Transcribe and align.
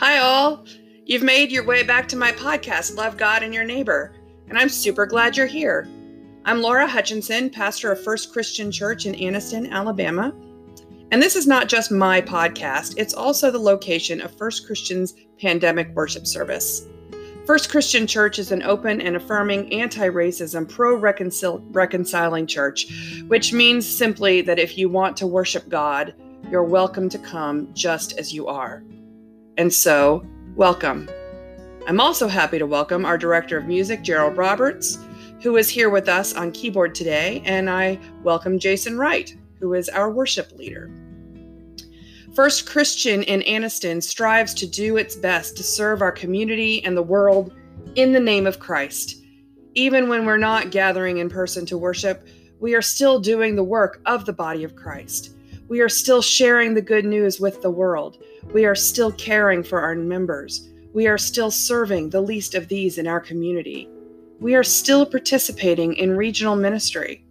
Hi, 0.00 0.18
all. 0.18 0.64
You've 1.06 1.24
made 1.24 1.50
your 1.50 1.64
way 1.64 1.82
back 1.82 2.06
to 2.06 2.16
my 2.16 2.30
podcast, 2.30 2.96
Love 2.96 3.16
God 3.16 3.42
and 3.42 3.52
Your 3.52 3.64
Neighbor, 3.64 4.14
and 4.48 4.56
I'm 4.56 4.68
super 4.68 5.06
glad 5.06 5.36
you're 5.36 5.44
here. 5.44 5.88
I'm 6.44 6.62
Laura 6.62 6.86
Hutchinson, 6.86 7.50
pastor 7.50 7.90
of 7.90 8.04
First 8.04 8.32
Christian 8.32 8.70
Church 8.70 9.06
in 9.06 9.14
Anniston, 9.14 9.68
Alabama. 9.72 10.32
And 11.10 11.20
this 11.20 11.34
is 11.34 11.48
not 11.48 11.68
just 11.68 11.90
my 11.90 12.20
podcast, 12.20 12.94
it's 12.96 13.12
also 13.12 13.50
the 13.50 13.58
location 13.58 14.20
of 14.20 14.30
First 14.38 14.66
Christian's 14.66 15.14
pandemic 15.40 15.88
worship 15.96 16.28
service. 16.28 16.86
First 17.44 17.68
Christian 17.68 18.06
Church 18.06 18.38
is 18.38 18.52
an 18.52 18.62
open 18.62 19.00
and 19.00 19.16
affirming 19.16 19.72
anti 19.72 20.08
racism, 20.08 20.68
pro 20.68 20.94
reconciling 20.94 22.46
church, 22.46 22.86
which 23.26 23.52
means 23.52 23.84
simply 23.84 24.42
that 24.42 24.60
if 24.60 24.78
you 24.78 24.88
want 24.88 25.16
to 25.16 25.26
worship 25.26 25.68
God, 25.68 26.14
you're 26.52 26.62
welcome 26.62 27.08
to 27.08 27.18
come 27.18 27.68
just 27.74 28.16
as 28.16 28.32
you 28.32 28.46
are. 28.46 28.84
And 29.58 29.74
so, 29.74 30.24
welcome. 30.54 31.10
I'm 31.88 32.00
also 32.00 32.28
happy 32.28 32.60
to 32.60 32.66
welcome 32.66 33.04
our 33.04 33.18
Director 33.18 33.58
of 33.58 33.66
Music, 33.66 34.02
Gerald 34.02 34.36
Roberts, 34.36 35.00
who 35.42 35.56
is 35.56 35.68
here 35.68 35.90
with 35.90 36.08
us 36.08 36.32
on 36.32 36.52
keyboard 36.52 36.94
today, 36.94 37.42
and 37.44 37.68
I 37.68 37.98
welcome 38.22 38.60
Jason 38.60 38.96
Wright, 38.96 39.36
who 39.58 39.74
is 39.74 39.88
our 39.88 40.12
worship 40.12 40.52
leader. 40.52 40.92
First 42.36 42.68
Christian 42.68 43.24
in 43.24 43.40
Anniston 43.40 44.00
strives 44.00 44.54
to 44.54 44.66
do 44.68 44.96
its 44.96 45.16
best 45.16 45.56
to 45.56 45.64
serve 45.64 46.02
our 46.02 46.12
community 46.12 46.84
and 46.84 46.96
the 46.96 47.02
world 47.02 47.52
in 47.96 48.12
the 48.12 48.20
name 48.20 48.46
of 48.46 48.60
Christ. 48.60 49.24
Even 49.74 50.08
when 50.08 50.24
we're 50.24 50.38
not 50.38 50.70
gathering 50.70 51.18
in 51.18 51.28
person 51.28 51.66
to 51.66 51.76
worship, 51.76 52.28
we 52.60 52.76
are 52.76 52.82
still 52.82 53.18
doing 53.18 53.56
the 53.56 53.64
work 53.64 54.00
of 54.06 54.24
the 54.24 54.32
body 54.32 54.62
of 54.62 54.76
Christ. 54.76 55.34
We 55.68 55.80
are 55.80 55.88
still 55.88 56.22
sharing 56.22 56.72
the 56.72 56.82
good 56.82 57.04
news 57.04 57.40
with 57.40 57.60
the 57.60 57.70
world. 57.70 58.22
We 58.54 58.64
are 58.64 58.74
still 58.74 59.12
caring 59.12 59.62
for 59.62 59.80
our 59.80 59.94
members. 59.94 60.68
We 60.94 61.06
are 61.06 61.18
still 61.18 61.50
serving 61.50 62.08
the 62.10 62.22
least 62.22 62.54
of 62.54 62.68
these 62.68 62.96
in 62.96 63.06
our 63.06 63.20
community. 63.20 63.88
We 64.40 64.54
are 64.54 64.64
still 64.64 65.04
participating 65.04 65.94
in 65.94 66.16
regional 66.16 66.56
ministry. 66.56 67.22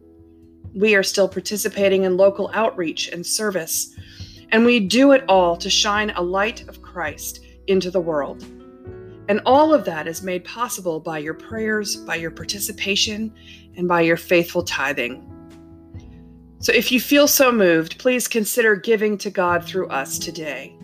We 0.76 0.94
are 0.94 1.02
still 1.04 1.28
participating 1.28 2.04
in 2.04 2.18
local 2.18 2.52
outreach 2.54 3.08
and 3.08 3.26
service. 3.26 3.96
And 4.52 4.66
we 4.66 4.82
do 4.82 5.14
it 5.14 5.24
all 5.28 5.58
to 5.58 5.70
shine 5.70 6.12
a 6.12 6.22
light 6.22 6.68
of 6.68 6.84
Christ 6.84 7.44
into 7.66 7.90
the 7.90 8.00
world. 8.00 8.46
And 9.30 9.42
all 9.46 9.74
of 9.74 9.84
that 9.86 10.08
is 10.08 10.22
made 10.22 10.46
possible 10.46 11.00
by 11.00 11.18
your 11.18 11.34
prayers, 11.34 11.96
by 11.96 12.16
your 12.16 12.32
participation, 12.32 13.34
and 13.76 13.88
by 13.88 14.02
your 14.02 14.16
faithful 14.16 14.64
tithing. 14.64 15.28
So 16.60 16.74
if 16.74 16.92
you 16.92 17.00
feel 17.00 17.28
so 17.28 17.52
moved, 17.52 18.00
please 18.00 18.28
consider 18.28 18.76
giving 18.76 19.16
to 19.20 19.30
God 19.30 19.64
through 19.64 19.90
us 19.90 20.18
today. 20.18 20.76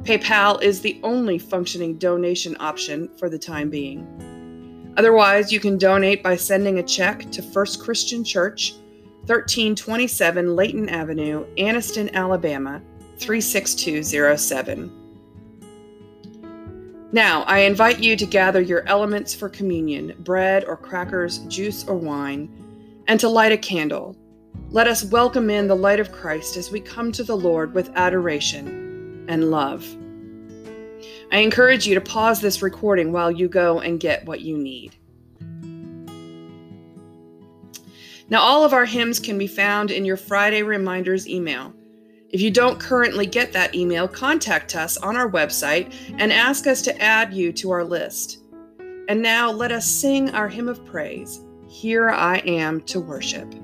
PayPal 0.05 0.63
is 0.63 0.81
the 0.81 0.99
only 1.03 1.37
functioning 1.39 1.99
donation 1.99 2.57
option 2.61 3.11
for 3.19 3.29
the 3.29 3.39
time 3.39 3.69
being. 3.69 4.95
Otherwise, 4.97 5.53
you 5.53 5.61
can 5.61 5.77
donate 5.77 6.23
by 6.23 6.37
sending 6.37 6.79
a 6.79 6.83
check 6.83 7.31
to 7.31 7.43
First 7.43 7.83
Christian 7.83 8.25
Church, 8.25 8.73
1327 9.27 10.55
Leighton 10.55 10.89
Avenue, 10.91 11.47
Anniston, 11.57 12.13
Alabama 12.13 12.83
36207. 13.19 14.93
Now, 17.11 17.45
I 17.45 17.61
invite 17.61 18.01
you 18.01 18.17
to 18.17 18.27
gather 18.27 18.61
your 18.61 18.87
elements 18.87 19.33
for 19.33 19.49
communion 19.49 20.15
bread 20.19 20.65
or 20.67 20.77
crackers, 20.77 21.39
juice 21.47 21.89
or 21.89 21.95
wine, 21.95 22.51
and 23.07 23.19
to 23.21 23.31
light 23.31 23.53
a 23.53 23.57
candle. 23.57 24.15
Let 24.69 24.89
us 24.89 25.05
welcome 25.05 25.49
in 25.49 25.69
the 25.69 25.75
light 25.75 26.01
of 26.01 26.13
Christ 26.13 26.59
as 26.59 26.71
we 26.71 26.81
come 26.81 27.11
to 27.13 27.25
the 27.25 27.37
Lord 27.37 27.73
with 27.73 27.93
adoration 27.95 29.25
and 29.29 29.51
love. 29.51 29.87
I 31.33 31.39
encourage 31.39 31.87
you 31.87 31.95
to 31.95 32.01
pause 32.03 32.43
this 32.43 32.61
recording 32.61 33.11
while 33.11 33.31
you 33.31 33.49
go 33.49 33.81
and 33.81 33.99
get 33.99 34.27
what 34.27 34.43
you 34.43 34.59
need. 34.59 34.95
Now, 38.35 38.43
all 38.43 38.65
of 38.65 38.73
our 38.73 38.85
hymns 38.85 39.21
can 39.21 39.39
be 39.39 39.47
found 39.47 39.93
in 39.93 40.05
your 40.05 40.17
Friday 40.17 40.65
reminders 40.65 41.29
email. 41.29 41.73
If 42.31 42.41
you 42.41 42.51
don't 42.51 42.81
currently 42.81 43.27
get 43.27 43.53
that 43.53 43.77
email, 43.77 44.09
contact 44.09 44.75
us 44.75 44.97
on 44.97 45.15
our 45.17 45.31
website 45.31 45.95
and 46.19 46.33
ask 46.33 46.67
us 46.67 46.83
to 46.83 47.01
add 47.01 47.33
you 47.33 47.53
to 47.53 47.71
our 47.71 47.85
list. 47.85 48.41
And 49.09 49.23
now 49.23 49.53
let 49.53 49.71
us 49.71 49.87
sing 49.87 50.31
our 50.31 50.49
hymn 50.49 50.67
of 50.67 50.85
praise 50.85 51.45
Here 51.69 52.11
I 52.11 52.39
Am 52.39 52.81
to 52.87 52.99
Worship. 52.99 53.55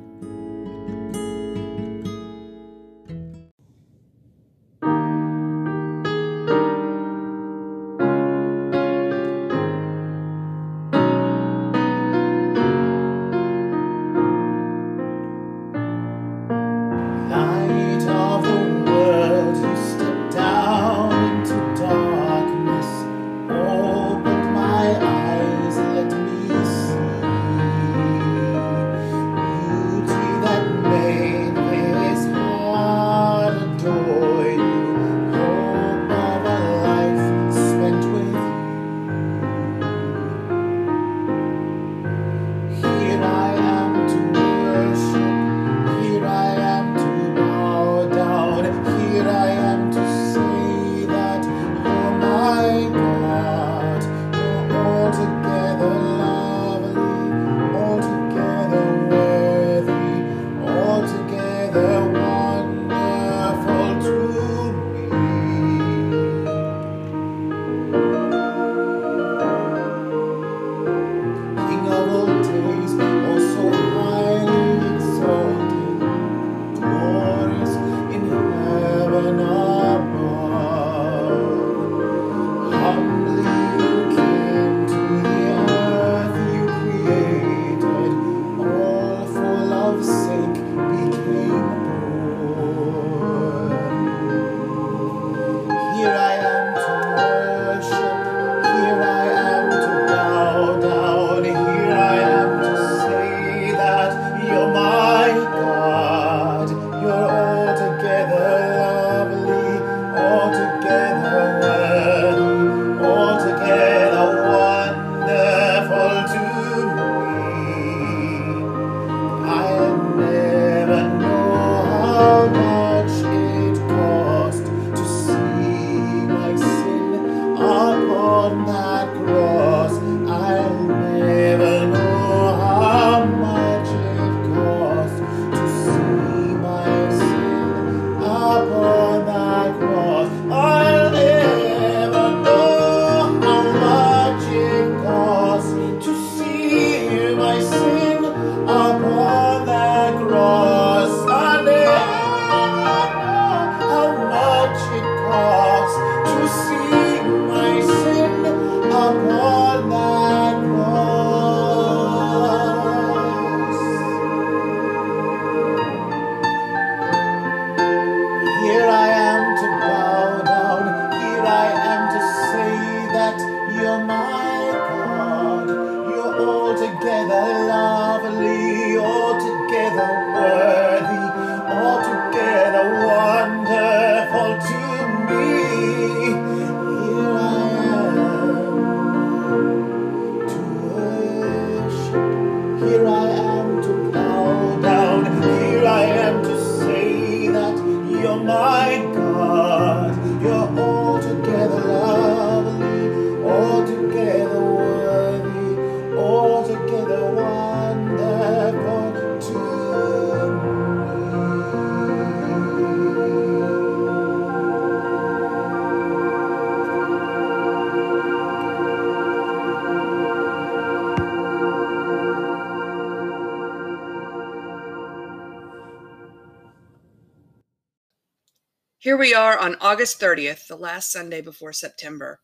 Here 229.10 229.18
we 229.18 229.34
are 229.34 229.58
on 229.58 229.74
August 229.80 230.20
30th, 230.20 230.68
the 230.68 230.76
last 230.76 231.10
Sunday 231.10 231.40
before 231.40 231.72
September. 231.72 232.38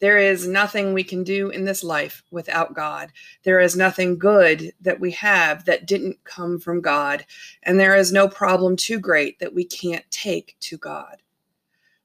There 0.00 0.18
is 0.18 0.44
nothing 0.44 0.92
we 0.92 1.04
can 1.04 1.22
do 1.22 1.50
in 1.50 1.64
this 1.64 1.84
life 1.84 2.24
without 2.32 2.74
God. 2.74 3.12
There 3.44 3.60
is 3.60 3.76
nothing 3.76 4.18
good 4.18 4.72
that 4.80 4.98
we 4.98 5.12
have 5.12 5.64
that 5.66 5.86
didn't 5.86 6.24
come 6.24 6.58
from 6.58 6.80
God. 6.80 7.24
And 7.62 7.78
there 7.78 7.94
is 7.94 8.12
no 8.12 8.26
problem 8.26 8.74
too 8.74 8.98
great 8.98 9.38
that 9.38 9.54
we 9.54 9.64
can't 9.64 10.04
take 10.10 10.56
to 10.62 10.76
God. 10.76 11.22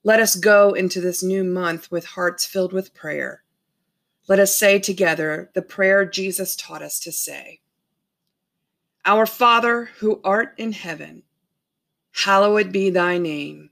Let 0.03 0.19
us 0.19 0.35
go 0.35 0.73
into 0.73 1.01
this 1.01 1.23
new 1.23 1.43
month 1.43 1.89
with 1.89 2.05
hearts 2.05 2.45
filled 2.45 2.73
with 2.73 2.93
prayer. 2.93 3.41
Let 4.27 4.37
us 4.37 4.55
say 4.55 4.77
together 4.77 5.49
the 5.55 5.63
prayer 5.63 6.05
Jesus 6.05 6.55
taught 6.55 6.83
us 6.83 6.99
to 6.99 7.11
say 7.11 7.61
Our 9.03 9.25
Father 9.25 9.85
who 9.97 10.21
art 10.23 10.53
in 10.59 10.73
heaven, 10.73 11.23
hallowed 12.11 12.71
be 12.71 12.91
thy 12.91 13.17
name. 13.17 13.71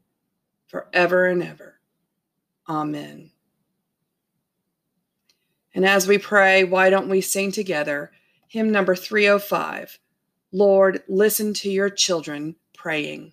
forever 0.71 1.25
and 1.25 1.43
ever. 1.43 1.81
Amen. 2.69 3.31
And 5.75 5.85
as 5.85 6.07
we 6.07 6.17
pray, 6.17 6.63
why 6.63 6.89
don't 6.89 7.09
we 7.09 7.19
sing 7.19 7.51
together 7.51 8.11
hymn 8.47 8.71
number 8.71 8.95
305 8.95 9.99
Lord, 10.53 11.01
listen 11.07 11.53
to 11.55 11.69
your 11.69 11.89
children 11.89 12.55
praying. 12.75 13.31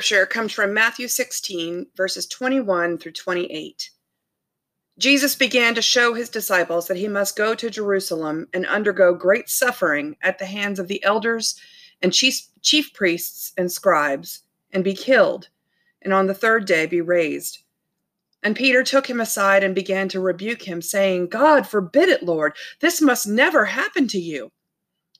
Scripture 0.00 0.24
comes 0.24 0.50
from 0.50 0.72
Matthew 0.72 1.08
16, 1.08 1.88
verses 1.94 2.26
21 2.26 2.96
through 2.96 3.12
28. 3.12 3.90
Jesus 4.98 5.34
began 5.34 5.74
to 5.74 5.82
show 5.82 6.14
his 6.14 6.30
disciples 6.30 6.88
that 6.88 6.96
he 6.96 7.06
must 7.06 7.36
go 7.36 7.54
to 7.54 7.68
Jerusalem 7.68 8.48
and 8.54 8.64
undergo 8.64 9.12
great 9.12 9.50
suffering 9.50 10.16
at 10.22 10.38
the 10.38 10.46
hands 10.46 10.78
of 10.78 10.88
the 10.88 11.04
elders 11.04 11.60
and 12.00 12.14
chief, 12.14 12.40
chief 12.62 12.94
priests 12.94 13.52
and 13.58 13.70
scribes, 13.70 14.44
and 14.72 14.82
be 14.82 14.94
killed, 14.94 15.50
and 16.00 16.14
on 16.14 16.26
the 16.26 16.34
third 16.34 16.64
day 16.64 16.86
be 16.86 17.02
raised. 17.02 17.58
And 18.42 18.56
Peter 18.56 18.82
took 18.82 19.06
him 19.06 19.20
aside 19.20 19.62
and 19.62 19.74
began 19.74 20.08
to 20.08 20.20
rebuke 20.20 20.62
him, 20.62 20.80
saying, 20.80 21.26
God 21.26 21.66
forbid 21.66 22.08
it, 22.08 22.22
Lord, 22.22 22.56
this 22.80 23.02
must 23.02 23.26
never 23.28 23.66
happen 23.66 24.08
to 24.08 24.18
you. 24.18 24.50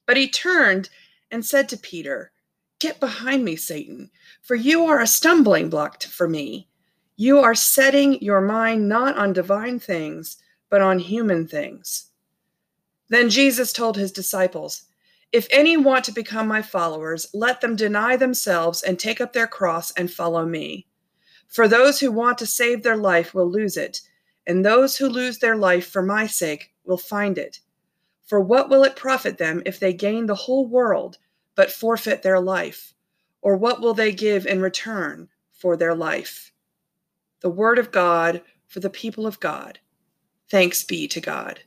But 0.07 0.17
he 0.17 0.27
turned 0.27 0.89
and 1.31 1.45
said 1.45 1.69
to 1.69 1.77
Peter, 1.77 2.33
Get 2.81 2.99
behind 2.99 3.45
me, 3.45 3.57
Satan, 3.57 4.11
for 4.41 4.55
you 4.55 4.87
are 4.87 5.01
a 5.01 5.07
stumbling 5.07 5.69
block 5.69 6.03
for 6.03 6.27
me. 6.27 6.67
You 7.17 7.39
are 7.39 7.55
setting 7.55 8.21
your 8.23 8.41
mind 8.41 8.89
not 8.89 9.19
on 9.19 9.35
divine 9.35 9.79
things, 9.79 10.39
but 10.71 10.81
on 10.81 10.99
human 10.99 11.47
things. 11.47 12.07
Then 13.11 13.29
Jesus 13.29 13.75
told 13.75 13.99
his 13.99 14.11
disciples, 14.11 14.85
If 15.31 15.47
any 15.51 15.77
want 15.77 16.07
to 16.07 16.13
become 16.13 16.49
my 16.49 16.63
followers, 16.63 17.29
let 17.35 17.61
them 17.61 17.77
deny 17.77 18.17
themselves 18.17 18.83
and 18.83 18.99
take 18.99 19.21
up 19.21 19.35
their 19.35 19.47
cross 19.47 19.93
and 19.93 20.11
follow 20.11 20.47
me. 20.47 20.87
For 21.49 21.69
those 21.69 22.01
who 22.01 22.11
want 22.11 22.39
to 22.39 22.47
save 22.47 22.83
their 22.83 22.97
life 22.97 23.35
will 23.35 23.51
lose 23.51 23.77
it, 23.77 24.01
and 24.47 24.65
those 24.65 24.97
who 24.97 25.09
lose 25.09 25.39
their 25.39 25.57
life 25.57 25.91
for 25.91 26.01
my 26.01 26.27
sake 26.27 26.73
will 26.85 26.97
find 26.97 27.37
it. 27.37 27.61
For 28.25 28.41
what 28.41 28.71
will 28.71 28.85
it 28.85 28.97
profit 28.97 29.37
them 29.37 29.63
if 29.67 29.79
they 29.79 29.93
gain 29.93 30.25
the 30.25 30.35
whole 30.35 30.67
world? 30.67 31.19
But 31.61 31.71
forfeit 31.71 32.23
their 32.23 32.41
life? 32.41 32.95
Or 33.43 33.55
what 33.55 33.83
will 33.83 33.93
they 33.93 34.13
give 34.13 34.47
in 34.47 34.63
return 34.63 35.29
for 35.53 35.77
their 35.77 35.95
life? 35.95 36.53
The 37.41 37.51
word 37.51 37.79
of 37.79 37.93
God 37.93 38.41
for 38.67 38.81
the 38.81 38.89
people 38.89 39.27
of 39.27 39.39
God. 39.41 39.79
Thanks 40.51 40.83
be 40.85 41.07
to 41.09 41.21
God. 41.21 41.61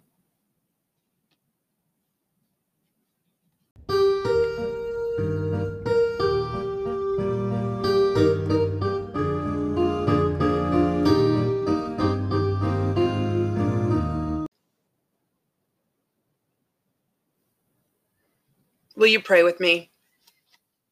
Will 18.95 19.07
you 19.07 19.19
pray 19.19 19.43
with 19.43 19.59
me? 19.59 19.89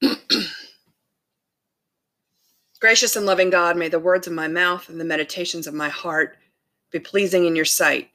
Gracious 2.79 3.15
and 3.15 3.27
loving 3.27 3.51
God, 3.51 3.77
may 3.77 3.89
the 3.89 3.99
words 3.99 4.25
of 4.25 4.33
my 4.33 4.47
mouth 4.47 4.89
and 4.89 4.99
the 4.99 5.05
meditations 5.05 5.67
of 5.67 5.75
my 5.75 5.89
heart 5.89 6.37
be 6.91 6.99
pleasing 6.99 7.45
in 7.45 7.55
your 7.55 7.65
sight, 7.65 8.09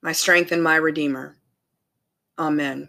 my 0.00 0.12
strength 0.12 0.50
and 0.50 0.62
my 0.62 0.76
Redeemer. 0.76 1.36
Amen. 2.38 2.88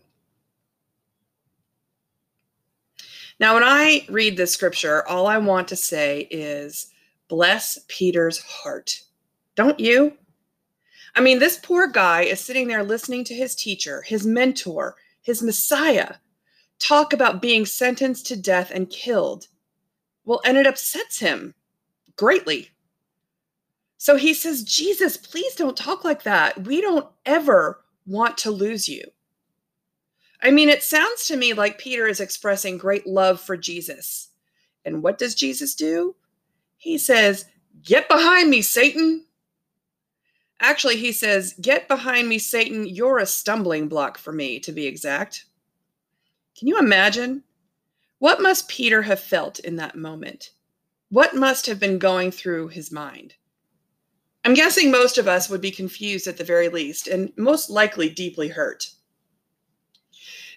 Now, 3.39 3.53
when 3.55 3.63
I 3.63 4.05
read 4.09 4.37
this 4.37 4.53
scripture, 4.53 5.05
all 5.07 5.27
I 5.27 5.37
want 5.37 5.67
to 5.69 5.75
say 5.75 6.27
is, 6.31 6.91
bless 7.27 7.79
Peter's 7.87 8.37
heart. 8.39 9.01
Don't 9.55 9.79
you? 9.79 10.13
I 11.15 11.21
mean, 11.21 11.39
this 11.39 11.57
poor 11.57 11.87
guy 11.87 12.21
is 12.21 12.39
sitting 12.39 12.67
there 12.67 12.83
listening 12.83 13.23
to 13.25 13.33
his 13.33 13.55
teacher, 13.55 14.01
his 14.03 14.25
mentor, 14.25 14.95
his 15.21 15.41
Messiah, 15.41 16.15
talk 16.79 17.13
about 17.13 17.41
being 17.41 17.65
sentenced 17.65 18.25
to 18.27 18.35
death 18.35 18.71
and 18.73 18.89
killed. 18.89 19.47
Well, 20.25 20.41
and 20.45 20.57
it 20.57 20.67
upsets 20.67 21.19
him 21.19 21.53
greatly. 22.15 22.69
So 23.97 24.15
he 24.15 24.33
says, 24.33 24.63
Jesus, 24.63 25.17
please 25.17 25.55
don't 25.55 25.75
talk 25.75 26.05
like 26.05 26.23
that. 26.23 26.65
We 26.65 26.81
don't 26.81 27.07
ever 27.25 27.81
want 28.05 28.37
to 28.39 28.51
lose 28.51 28.87
you. 28.87 29.03
I 30.41 30.51
mean, 30.51 30.69
it 30.69 30.83
sounds 30.83 31.27
to 31.27 31.35
me 31.35 31.53
like 31.53 31.77
Peter 31.79 32.07
is 32.07 32.21
expressing 32.21 32.77
great 32.77 33.05
love 33.05 33.41
for 33.41 33.57
Jesus. 33.57 34.29
And 34.85 35.03
what 35.03 35.17
does 35.17 35.35
Jesus 35.35 35.75
do? 35.75 36.15
He 36.77 36.97
says, 36.97 37.45
Get 37.83 38.07
behind 38.07 38.49
me, 38.49 38.61
Satan. 38.61 39.25
Actually, 40.61 40.97
he 40.97 41.11
says, 41.11 41.53
Get 41.61 41.87
behind 41.89 42.29
me, 42.29 42.39
Satan. 42.39 42.87
You're 42.87 43.19
a 43.19 43.25
stumbling 43.25 43.89
block 43.89 44.17
for 44.17 44.31
me, 44.31 44.59
to 44.61 44.71
be 44.71 44.85
exact. 44.87 45.45
Can 46.59 46.67
you 46.67 46.77
imagine? 46.77 47.43
What 48.17 48.41
must 48.41 48.67
Peter 48.67 49.01
have 49.03 49.21
felt 49.21 49.59
in 49.59 49.77
that 49.77 49.95
moment? 49.95 50.51
What 51.07 51.33
must 51.33 51.65
have 51.67 51.79
been 51.79 51.99
going 51.99 52.31
through 52.31 52.67
his 52.67 52.91
mind? 52.91 53.35
I'm 54.43 54.53
guessing 54.53 54.91
most 54.91 55.17
of 55.17 55.25
us 55.25 55.49
would 55.49 55.61
be 55.61 55.71
confused 55.71 56.27
at 56.27 56.35
the 56.35 56.43
very 56.43 56.67
least, 56.67 57.07
and 57.07 57.31
most 57.37 57.69
likely 57.69 58.09
deeply 58.09 58.49
hurt. 58.49 58.89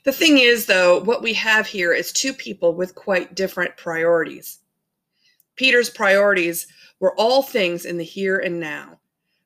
The 0.03 0.11
thing 0.11 0.39
is, 0.39 0.67
though, 0.67 1.01
what 1.05 1.23
we 1.23 1.35
have 1.35 1.69
here 1.69 1.93
is 1.93 2.11
two 2.11 2.33
people 2.33 2.75
with 2.75 2.97
quite 2.97 3.37
different 3.37 3.77
priorities. 3.77 4.59
Peter's 5.55 5.89
priorities 5.89 6.67
were 6.99 7.15
all 7.17 7.45
things 7.45 7.85
in 7.85 7.97
the 7.97 8.03
here 8.03 8.39
and 8.39 8.59
now. 8.59 8.99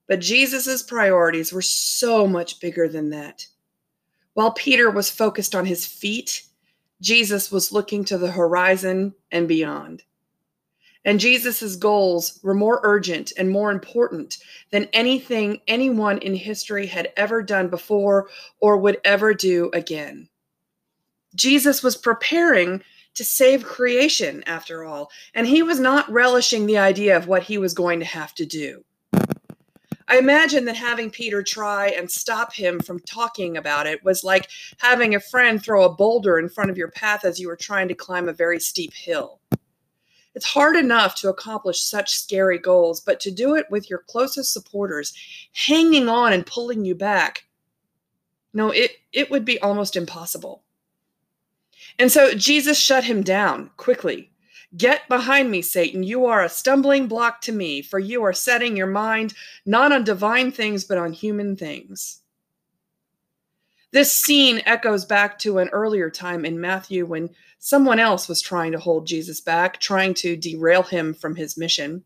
But 0.08 0.20
Jesus' 0.20 0.82
priorities 0.82 1.52
were 1.52 1.60
so 1.60 2.26
much 2.26 2.60
bigger 2.60 2.88
than 2.88 3.10
that. 3.10 3.46
While 4.36 4.52
Peter 4.52 4.90
was 4.90 5.08
focused 5.08 5.54
on 5.54 5.64
his 5.64 5.86
feet, 5.86 6.42
Jesus 7.00 7.50
was 7.50 7.72
looking 7.72 8.04
to 8.04 8.18
the 8.18 8.30
horizon 8.30 9.14
and 9.32 9.48
beyond. 9.48 10.02
And 11.06 11.18
Jesus' 11.18 11.74
goals 11.76 12.38
were 12.42 12.52
more 12.52 12.80
urgent 12.82 13.32
and 13.38 13.48
more 13.48 13.70
important 13.70 14.36
than 14.72 14.90
anything 14.92 15.62
anyone 15.66 16.18
in 16.18 16.34
history 16.34 16.86
had 16.86 17.14
ever 17.16 17.42
done 17.42 17.68
before 17.68 18.28
or 18.60 18.76
would 18.76 19.00
ever 19.06 19.32
do 19.32 19.70
again. 19.72 20.28
Jesus 21.34 21.82
was 21.82 21.96
preparing 21.96 22.82
to 23.14 23.24
save 23.24 23.64
creation, 23.64 24.44
after 24.46 24.84
all, 24.84 25.10
and 25.32 25.46
he 25.46 25.62
was 25.62 25.80
not 25.80 26.12
relishing 26.12 26.66
the 26.66 26.76
idea 26.76 27.16
of 27.16 27.26
what 27.26 27.44
he 27.44 27.56
was 27.56 27.72
going 27.72 28.00
to 28.00 28.04
have 28.04 28.34
to 28.34 28.44
do. 28.44 28.84
I 30.08 30.18
imagine 30.18 30.66
that 30.66 30.76
having 30.76 31.10
Peter 31.10 31.42
try 31.42 31.88
and 31.88 32.10
stop 32.10 32.52
him 32.52 32.78
from 32.78 33.00
talking 33.00 33.56
about 33.56 33.86
it 33.86 34.04
was 34.04 34.22
like 34.22 34.48
having 34.78 35.14
a 35.14 35.20
friend 35.20 35.62
throw 35.62 35.84
a 35.84 35.94
boulder 35.94 36.38
in 36.38 36.48
front 36.48 36.70
of 36.70 36.78
your 36.78 36.90
path 36.90 37.24
as 37.24 37.40
you 37.40 37.48
were 37.48 37.56
trying 37.56 37.88
to 37.88 37.94
climb 37.94 38.28
a 38.28 38.32
very 38.32 38.60
steep 38.60 38.92
hill. 38.94 39.40
It's 40.34 40.44
hard 40.44 40.76
enough 40.76 41.14
to 41.16 41.30
accomplish 41.30 41.82
such 41.82 42.14
scary 42.14 42.58
goals, 42.58 43.00
but 43.00 43.20
to 43.20 43.30
do 43.30 43.56
it 43.56 43.66
with 43.70 43.88
your 43.90 44.00
closest 44.00 44.52
supporters 44.52 45.12
hanging 45.52 46.08
on 46.08 46.32
and 46.32 46.46
pulling 46.46 46.84
you 46.84 46.94
back, 46.94 47.44
no, 48.52 48.70
it, 48.70 48.92
it 49.12 49.30
would 49.30 49.44
be 49.44 49.58
almost 49.60 49.96
impossible. 49.96 50.62
And 51.98 52.12
so 52.12 52.34
Jesus 52.34 52.78
shut 52.78 53.04
him 53.04 53.22
down 53.22 53.70
quickly. 53.76 54.30
Get 54.76 55.08
behind 55.08 55.50
me, 55.50 55.62
Satan. 55.62 56.02
You 56.02 56.26
are 56.26 56.42
a 56.42 56.48
stumbling 56.48 57.06
block 57.06 57.40
to 57.42 57.52
me, 57.52 57.82
for 57.82 57.98
you 57.98 58.22
are 58.24 58.32
setting 58.32 58.76
your 58.76 58.88
mind 58.88 59.32
not 59.64 59.92
on 59.92 60.04
divine 60.04 60.52
things, 60.52 60.84
but 60.84 60.98
on 60.98 61.12
human 61.12 61.56
things. 61.56 62.20
This 63.92 64.12
scene 64.12 64.60
echoes 64.66 65.04
back 65.04 65.38
to 65.38 65.58
an 65.58 65.68
earlier 65.70 66.10
time 66.10 66.44
in 66.44 66.60
Matthew 66.60 67.06
when 67.06 67.30
someone 67.58 67.98
else 67.98 68.28
was 68.28 68.42
trying 68.42 68.72
to 68.72 68.78
hold 68.78 69.06
Jesus 69.06 69.40
back, 69.40 69.80
trying 69.80 70.12
to 70.14 70.36
derail 70.36 70.82
him 70.82 71.14
from 71.14 71.36
his 71.36 71.56
mission. 71.56 72.04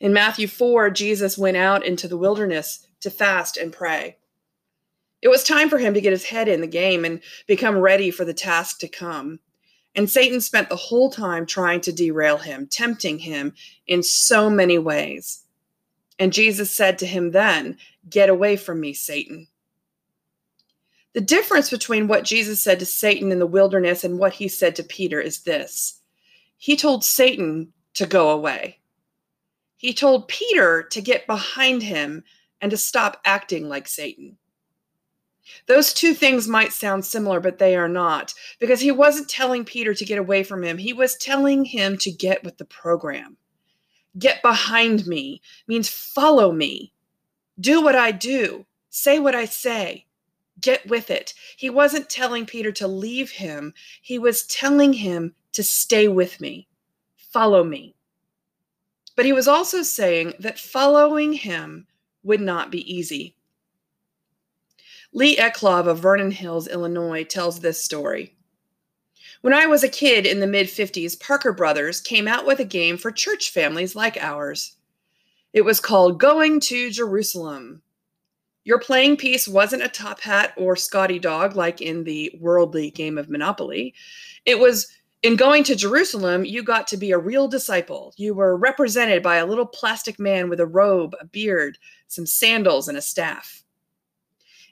In 0.00 0.12
Matthew 0.12 0.48
4, 0.48 0.90
Jesus 0.90 1.38
went 1.38 1.56
out 1.56 1.86
into 1.86 2.08
the 2.08 2.16
wilderness 2.16 2.84
to 3.00 3.10
fast 3.10 3.56
and 3.56 3.72
pray. 3.72 4.16
It 5.20 5.28
was 5.28 5.44
time 5.44 5.68
for 5.68 5.78
him 5.78 5.94
to 5.94 6.00
get 6.00 6.10
his 6.10 6.24
head 6.24 6.48
in 6.48 6.60
the 6.60 6.66
game 6.66 7.04
and 7.04 7.20
become 7.46 7.78
ready 7.78 8.10
for 8.10 8.24
the 8.24 8.34
task 8.34 8.80
to 8.80 8.88
come. 8.88 9.38
And 9.94 10.10
Satan 10.10 10.40
spent 10.40 10.68
the 10.68 10.76
whole 10.76 11.10
time 11.10 11.44
trying 11.44 11.80
to 11.82 11.92
derail 11.92 12.38
him, 12.38 12.66
tempting 12.66 13.18
him 13.18 13.54
in 13.86 14.02
so 14.02 14.48
many 14.48 14.78
ways. 14.78 15.44
And 16.18 16.32
Jesus 16.32 16.70
said 16.70 16.98
to 16.98 17.06
him 17.06 17.32
then, 17.32 17.76
Get 18.08 18.28
away 18.28 18.56
from 18.56 18.80
me, 18.80 18.94
Satan. 18.94 19.48
The 21.12 21.20
difference 21.20 21.68
between 21.68 22.08
what 22.08 22.24
Jesus 22.24 22.62
said 22.62 22.78
to 22.78 22.86
Satan 22.86 23.32
in 23.32 23.38
the 23.38 23.46
wilderness 23.46 24.02
and 24.02 24.18
what 24.18 24.32
he 24.32 24.48
said 24.48 24.74
to 24.76 24.82
Peter 24.82 25.20
is 25.20 25.40
this 25.40 26.00
He 26.56 26.76
told 26.76 27.04
Satan 27.04 27.72
to 27.94 28.06
go 28.06 28.30
away. 28.30 28.78
He 29.76 29.92
told 29.92 30.28
Peter 30.28 30.84
to 30.84 31.00
get 31.00 31.26
behind 31.26 31.82
him 31.82 32.24
and 32.60 32.70
to 32.70 32.76
stop 32.76 33.20
acting 33.24 33.68
like 33.68 33.88
Satan. 33.88 34.38
Those 35.66 35.92
two 35.92 36.14
things 36.14 36.46
might 36.48 36.72
sound 36.72 37.04
similar, 37.04 37.40
but 37.40 37.58
they 37.58 37.76
are 37.76 37.88
not, 37.88 38.34
because 38.58 38.80
he 38.80 38.92
wasn't 38.92 39.28
telling 39.28 39.64
Peter 39.64 39.94
to 39.94 40.04
get 40.04 40.18
away 40.18 40.42
from 40.42 40.62
him. 40.62 40.78
He 40.78 40.92
was 40.92 41.16
telling 41.16 41.64
him 41.64 41.96
to 41.98 42.10
get 42.10 42.44
with 42.44 42.58
the 42.58 42.64
program. 42.64 43.36
Get 44.18 44.42
behind 44.42 45.06
me 45.06 45.40
means 45.66 45.88
follow 45.88 46.52
me. 46.52 46.92
Do 47.58 47.82
what 47.82 47.96
I 47.96 48.12
do. 48.12 48.66
Say 48.90 49.18
what 49.18 49.34
I 49.34 49.46
say. 49.46 50.06
Get 50.60 50.86
with 50.86 51.10
it. 51.10 51.34
He 51.56 51.70
wasn't 51.70 52.10
telling 52.10 52.46
Peter 52.46 52.72
to 52.72 52.86
leave 52.86 53.30
him, 53.30 53.74
he 54.00 54.18
was 54.18 54.46
telling 54.46 54.92
him 54.92 55.34
to 55.52 55.62
stay 55.62 56.08
with 56.08 56.40
me. 56.40 56.68
Follow 57.16 57.64
me. 57.64 57.94
But 59.16 59.24
he 59.24 59.32
was 59.32 59.48
also 59.48 59.82
saying 59.82 60.34
that 60.38 60.58
following 60.58 61.32
him 61.32 61.86
would 62.22 62.40
not 62.40 62.70
be 62.70 62.92
easy. 62.92 63.34
Lee 65.14 65.36
Eclov 65.36 65.86
of 65.86 65.98
Vernon 65.98 66.30
Hills, 66.30 66.66
Illinois, 66.68 67.24
tells 67.24 67.60
this 67.60 67.82
story. 67.82 68.34
When 69.42 69.52
I 69.52 69.66
was 69.66 69.84
a 69.84 69.88
kid 69.88 70.24
in 70.24 70.40
the 70.40 70.46
mid 70.46 70.68
50s, 70.68 71.20
Parker 71.20 71.52
Brothers 71.52 72.00
came 72.00 72.26
out 72.26 72.46
with 72.46 72.60
a 72.60 72.64
game 72.64 72.96
for 72.96 73.10
church 73.10 73.50
families 73.50 73.94
like 73.94 74.16
ours. 74.16 74.76
It 75.52 75.62
was 75.62 75.80
called 75.80 76.18
Going 76.18 76.60
to 76.60 76.90
Jerusalem. 76.90 77.82
Your 78.64 78.78
playing 78.78 79.16
piece 79.18 79.46
wasn't 79.46 79.82
a 79.82 79.88
top 79.88 80.20
hat 80.20 80.54
or 80.56 80.76
Scotty 80.76 81.18
dog 81.18 81.56
like 81.56 81.82
in 81.82 82.04
the 82.04 82.34
worldly 82.40 82.90
game 82.90 83.18
of 83.18 83.28
Monopoly. 83.28 83.94
It 84.46 84.58
was 84.58 84.86
in 85.22 85.36
going 85.36 85.62
to 85.64 85.76
Jerusalem, 85.76 86.44
you 86.44 86.62
got 86.62 86.86
to 86.88 86.96
be 86.96 87.12
a 87.12 87.18
real 87.18 87.48
disciple. 87.48 88.14
You 88.16 88.34
were 88.34 88.56
represented 88.56 89.22
by 89.22 89.36
a 89.36 89.46
little 89.46 89.66
plastic 89.66 90.18
man 90.18 90.48
with 90.48 90.58
a 90.58 90.66
robe, 90.66 91.14
a 91.20 91.26
beard, 91.26 91.78
some 92.08 92.26
sandals, 92.26 92.88
and 92.88 92.96
a 92.96 93.02
staff. 93.02 93.61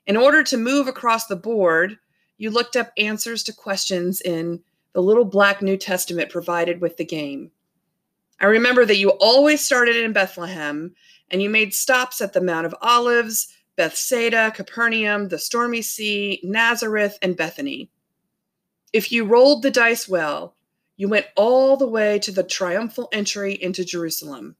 In 0.07 0.17
order 0.17 0.43
to 0.45 0.57
move 0.57 0.89
across 0.89 1.27
the 1.27 1.37
board, 1.37 1.99
you 2.39 2.51
looked 2.51 2.77
up 2.77 2.93
answers 2.97 3.43
to 3.45 3.53
questions 3.53 4.21
in 4.21 4.61
the 4.93 5.03
little 5.03 5.25
black 5.25 5.63
New 5.63 5.77
Testament 5.77 6.31
provided 6.31 6.81
with 6.81 6.97
the 6.97 7.05
game. 7.05 7.51
I 8.41 8.47
remember 8.47 8.87
that 8.87 8.97
you 8.97 9.11
always 9.11 9.65
started 9.65 9.97
in 9.97 10.13
Bethlehem 10.13 10.95
and 11.31 11.43
you 11.43 11.51
made 11.51 11.75
stops 11.75 12.21
at 12.21 12.33
the 12.33 12.41
Mount 12.41 12.67
of 12.67 12.75
Olives, 12.81 13.49
Bethsaida, 13.77 14.51
Capernaum, 14.55 15.29
the 15.29 15.39
Stormy 15.39 15.83
Sea, 15.83 16.41
Nazareth, 16.43 17.19
and 17.23 17.37
Bethany. 17.37 17.91
If 18.93 19.13
you 19.13 19.25
rolled 19.25 19.63
the 19.63 19.71
dice 19.71 20.09
well, 20.09 20.57
you 20.97 21.09
went 21.09 21.27
all 21.37 21.77
the 21.77 21.89
way 21.89 22.19
to 22.21 22.33
the 22.33 22.43
triumphal 22.43 23.09
entry 23.13 23.55
into 23.55 23.85
Jerusalem. 23.85 24.57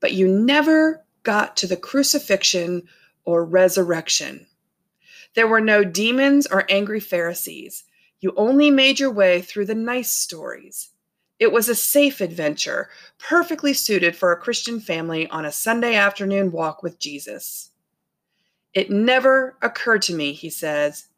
But 0.00 0.12
you 0.12 0.26
never 0.26 1.04
got 1.22 1.56
to 1.58 1.66
the 1.66 1.76
crucifixion 1.76 2.82
or 3.26 3.44
resurrection. 3.44 4.46
There 5.34 5.46
were 5.46 5.60
no 5.60 5.84
demons 5.84 6.46
or 6.46 6.64
angry 6.70 7.00
Pharisees. 7.00 7.84
You 8.20 8.32
only 8.36 8.70
made 8.70 8.98
your 8.98 9.10
way 9.10 9.42
through 9.42 9.66
the 9.66 9.74
nice 9.74 10.10
stories. 10.10 10.88
It 11.38 11.52
was 11.52 11.68
a 11.68 11.74
safe 11.74 12.22
adventure, 12.22 12.88
perfectly 13.18 13.74
suited 13.74 14.16
for 14.16 14.32
a 14.32 14.40
Christian 14.40 14.80
family 14.80 15.28
on 15.28 15.44
a 15.44 15.52
Sunday 15.52 15.94
afternoon 15.94 16.50
walk 16.50 16.82
with 16.82 16.98
Jesus. 16.98 17.70
It 18.72 18.90
never 18.90 19.56
occurred 19.60 20.02
to 20.02 20.14
me, 20.14 20.32
he 20.32 20.48
says, 20.48 21.08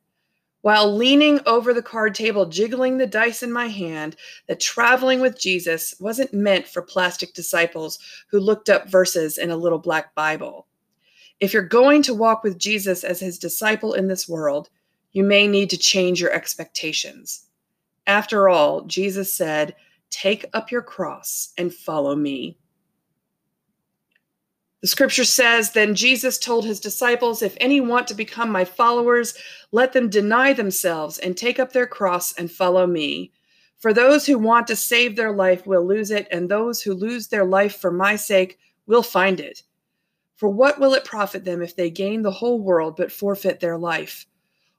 while 0.63 0.95
leaning 0.95 1.41
over 1.47 1.73
the 1.73 1.83
card 1.83 2.15
table, 2.15 2.47
jiggling 2.47 2.99
the 2.99 3.07
dice 3.07 3.43
in 3.43 3.53
my 3.53 3.67
hand, 3.67 4.17
that 4.49 4.61
traveling 4.61 5.21
with 5.21 5.41
Jesus 5.41 5.95
wasn't 5.99 6.35
meant 6.35 6.69
for 6.69 6.83
plastic 6.83 7.33
disciples 7.33 7.99
who 8.31 8.39
looked 8.39 8.69
up 8.69 8.89
verses 8.91 9.39
in 9.39 9.51
a 9.51 9.57
little 9.57 9.79
black 9.79 10.15
Bible. 10.15 10.68
If 11.41 11.53
you're 11.53 11.63
going 11.63 12.03
to 12.03 12.15
walk 12.15 12.43
with 12.43 12.59
Jesus 12.59 13.05
as 13.05 13.21
his 13.21 13.39
disciple 13.39 13.95
in 13.95 14.09
this 14.09 14.29
world, 14.29 14.71
you 15.13 15.23
may 15.23 15.47
need 15.47 15.71
to 15.71 15.79
change 15.79 16.21
your 16.21 16.33
expectations. 16.33 17.47
After 18.07 18.49
all, 18.49 18.83
Jesus 18.83 19.33
said, 19.33 19.75
Take 20.11 20.47
up 20.53 20.71
your 20.71 20.83
cross 20.83 21.53
and 21.59 21.73
follow 21.73 22.17
me. 22.17 22.57
The 24.81 24.89
scripture 24.89 25.25
says, 25.25 25.73
Then 25.73 25.95
Jesus 25.95 26.39
told 26.39 26.65
his 26.65 26.81
disciples, 26.81 27.43
If 27.43 27.57
any 27.61 27.81
want 27.81 28.09
to 28.09 28.15
become 28.15 28.51
my 28.51 28.65
followers, 28.65 29.35
let 29.73 29.93
them 29.93 30.09
deny 30.09 30.53
themselves 30.53 31.19
and 31.19 31.37
take 31.37 31.59
up 31.59 31.73
their 31.73 31.87
cross 31.87 32.33
and 32.35 32.51
follow 32.51 32.87
me. 32.87 33.33
For 33.79 33.93
those 33.93 34.27
who 34.27 34.39
want 34.39 34.67
to 34.69 34.77
save 34.77 35.15
their 35.15 35.33
life 35.33 35.67
will 35.67 35.87
lose 35.87 36.11
it, 36.11 36.27
and 36.31 36.49
those 36.49 36.81
who 36.81 36.95
lose 36.95 37.29
their 37.29 37.45
life 37.45 37.77
for 37.77 37.93
my 37.93 38.17
sake 38.17 38.59
will 38.87 39.03
find 39.03 39.41
it. 39.41 39.63
For 40.39 40.49
what 40.49 40.79
will 40.79 40.95
it 40.95 41.05
profit 41.05 41.45
them 41.45 41.63
if 41.63 41.75
they 41.75 41.91
gain 41.91 42.23
the 42.23 42.31
whole 42.31 42.61
world 42.61 42.95
but 42.97 43.11
forfeit 43.11 43.59
their 43.59 43.77
life? 43.77 44.25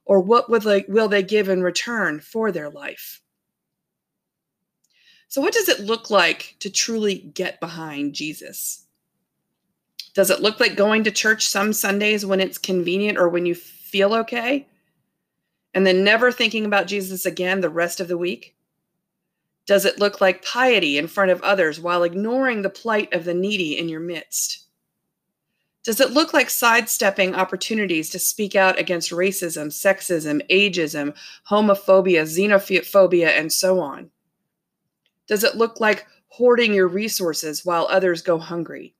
Or 0.06 0.18
what 0.18 0.48
they, 0.64 0.86
will 0.88 1.06
they 1.06 1.22
give 1.22 1.50
in 1.50 1.62
return 1.62 2.20
for 2.20 2.50
their 2.50 2.70
life? 2.70 3.20
So, 5.28 5.42
what 5.42 5.52
does 5.52 5.68
it 5.68 5.80
look 5.80 6.08
like 6.08 6.56
to 6.60 6.70
truly 6.70 7.18
get 7.34 7.60
behind 7.60 8.14
Jesus? 8.14 8.86
Does 10.14 10.30
it 10.30 10.40
look 10.40 10.58
like 10.60 10.76
going 10.76 11.04
to 11.04 11.10
church 11.10 11.46
some 11.46 11.74
Sundays 11.74 12.24
when 12.24 12.40
it's 12.40 12.56
convenient 12.56 13.18
or 13.18 13.28
when 13.28 13.44
you 13.44 13.54
feel 13.54 14.14
okay? 14.14 14.66
And 15.74 15.86
then 15.86 16.02
never 16.02 16.32
thinking 16.32 16.64
about 16.64 16.86
Jesus 16.86 17.26
again 17.26 17.60
the 17.60 17.68
rest 17.68 18.00
of 18.00 18.08
the 18.08 18.18
week? 18.18 18.56
Does 19.66 19.84
it 19.84 20.00
look 20.00 20.22
like 20.22 20.42
piety 20.42 20.96
in 20.96 21.06
front 21.06 21.30
of 21.30 21.42
others 21.42 21.78
while 21.78 22.02
ignoring 22.02 22.62
the 22.62 22.70
plight 22.70 23.12
of 23.12 23.26
the 23.26 23.34
needy 23.34 23.78
in 23.78 23.90
your 23.90 24.00
midst? 24.00 24.69
Does 25.82 26.00
it 26.00 26.10
look 26.10 26.34
like 26.34 26.50
sidestepping 26.50 27.34
opportunities 27.34 28.10
to 28.10 28.18
speak 28.18 28.54
out 28.54 28.78
against 28.78 29.12
racism, 29.12 29.68
sexism, 29.68 30.46
ageism, 30.50 31.14
homophobia, 31.48 32.22
xenophobia, 32.22 33.28
and 33.28 33.50
so 33.50 33.80
on? 33.80 34.10
Does 35.26 35.42
it 35.42 35.56
look 35.56 35.80
like 35.80 36.06
hoarding 36.28 36.74
your 36.74 36.88
resources 36.88 37.64
while 37.64 37.86
others 37.88 38.20
go 38.20 38.38
hungry? 38.38 38.94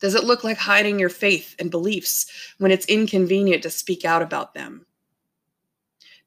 Does 0.00 0.14
it 0.14 0.24
look 0.24 0.42
like 0.42 0.58
hiding 0.58 0.98
your 0.98 1.10
faith 1.10 1.54
and 1.58 1.70
beliefs 1.70 2.26
when 2.58 2.72
it's 2.72 2.86
inconvenient 2.86 3.62
to 3.62 3.70
speak 3.70 4.04
out 4.04 4.22
about 4.22 4.54
them? 4.54 4.86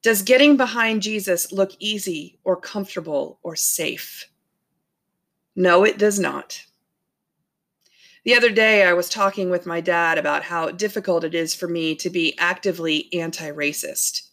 Does 0.04 0.22
getting 0.22 0.56
behind 0.56 1.02
Jesus 1.02 1.52
look 1.52 1.72
easy 1.80 2.38
or 2.44 2.56
comfortable 2.56 3.40
or 3.42 3.56
safe? 3.56 4.30
No, 5.56 5.84
it 5.84 5.98
does 5.98 6.20
not. 6.20 6.64
The 8.26 8.36
other 8.36 8.50
day, 8.50 8.84
I 8.84 8.94
was 8.94 9.08
talking 9.08 9.50
with 9.50 9.66
my 9.66 9.80
dad 9.82 10.18
about 10.18 10.44
how 10.44 10.72
difficult 10.72 11.24
it 11.24 11.36
is 11.36 11.56
for 11.56 11.68
me 11.68 11.96
to 11.96 12.10
be 12.10 12.36
actively 12.38 13.08
anti 13.14 13.50
racist. 13.52 14.30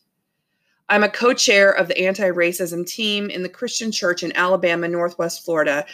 I'm 0.88 1.04
a 1.04 1.08
co 1.08 1.34
chair 1.34 1.70
of 1.70 1.88
the 1.88 1.98
anti 1.98 2.28
racism 2.30 2.86
team 2.86 3.30
in 3.30 3.42
the 3.42 3.48
Christian 3.48 3.92
church 3.92 4.22
in 4.22 4.34
Alabama, 4.34 4.88
Northwest 4.88 5.44
Florida, 5.44 5.86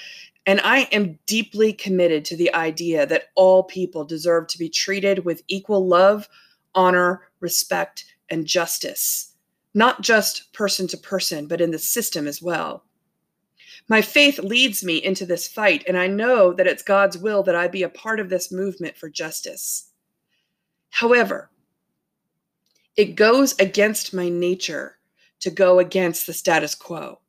and 0.47 0.61
I 0.63 0.89
am 0.93 1.19
deeply 1.27 1.73
committed 1.73 2.25
to 2.27 2.37
the 2.37 2.55
idea 2.55 3.05
that 3.05 3.31
all 3.35 3.65
people 3.65 4.05
deserve 4.05 4.47
to 4.49 4.59
be 4.59 4.69
treated 4.69 5.25
with 5.25 5.43
equal 5.49 5.87
love, 5.87 6.29
honor, 6.75 7.23
respect, 7.41 8.05
and 8.31 8.47
justice 8.47 9.29
not 9.75 10.03
just 10.03 10.53
person 10.53 10.89
to 10.89 10.97
person, 10.97 11.47
but 11.47 11.61
in 11.61 11.71
the 11.71 11.79
system 11.79 12.27
as 12.27 12.43
well. 12.43 12.85
My 13.89 14.03
faith 14.03 14.39
leads 14.39 14.85
me 14.85 15.03
into 15.03 15.25
this 15.25 15.49
fight, 15.49 15.83
and 15.89 15.97
I 15.97 16.09
know 16.09 16.53
that 16.53 16.67
it's 16.67 16.83
God's 16.83 17.17
will 17.17 17.43
that 17.45 17.57
I 17.57 17.69
be 17.69 17.83
a 17.83 17.89
part 17.89 18.21
of 18.21 18.29
this 18.29 18.53
movement 18.53 18.99
for 18.99 19.09
justice. 19.09 19.91
However, 20.91 21.51
it 22.97 23.15
goes 23.15 23.59
against 23.59 24.13
my 24.13 24.29
nature 24.29 24.99
to 25.41 25.51
go 25.51 25.79
against 25.79 26.27
the 26.27 26.35
status 26.35 26.75
quo. 26.75 27.21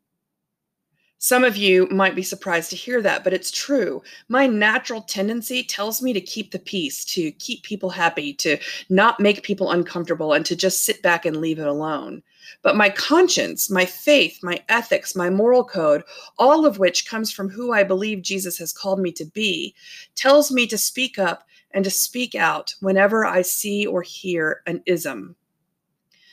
Some 1.22 1.44
of 1.44 1.58
you 1.58 1.86
might 1.92 2.16
be 2.16 2.24
surprised 2.24 2.70
to 2.70 2.78
hear 2.78 3.02
that, 3.02 3.26
but 3.26 3.34
it's 3.34 3.52
true. 3.52 4.02
My 4.30 4.48
natural 4.48 5.02
tendency 5.02 5.64
tells 5.64 6.02
me 6.02 6.14
to 6.14 6.22
keep 6.22 6.52
the 6.52 6.60
peace, 6.60 7.04
to 7.06 7.32
keep 7.34 7.64
people 7.64 7.90
happy, 7.90 8.34
to 8.36 8.58
not 8.90 9.20
make 9.20 9.44
people 9.44 9.72
uncomfortable, 9.72 10.32
and 10.32 10.46
to 10.46 10.56
just 10.56 10.86
sit 10.86 11.02
back 11.02 11.26
and 11.26 11.38
leave 11.38 11.60
it 11.60 11.68
alone. 11.68 12.24
But 12.62 12.78
my 12.78 12.90
conscience, 12.90 13.70
my 13.70 13.84
faith, 13.84 14.40
my 14.42 14.64
ethics, 14.70 15.14
my 15.14 15.30
moral 15.30 15.66
code, 15.66 16.04
all 16.38 16.66
of 16.66 16.80
which 16.80 17.06
comes 17.06 17.34
from 17.34 17.50
who 17.50 17.74
I 17.74 17.84
believe 17.84 18.22
Jesus 18.22 18.58
has 18.58 18.72
called 18.72 19.02
me 19.02 19.12
to 19.12 19.26
be, 19.26 19.76
tells 20.16 20.52
me 20.52 20.68
to 20.68 20.78
speak 20.78 21.20
up 21.20 21.44
and 21.72 21.84
to 21.84 21.92
speak 21.92 22.34
out 22.34 22.74
whenever 22.80 23.26
I 23.26 23.42
see 23.42 23.86
or 23.86 24.02
hear 24.02 24.62
an 24.68 24.82
ism. 24.86 25.36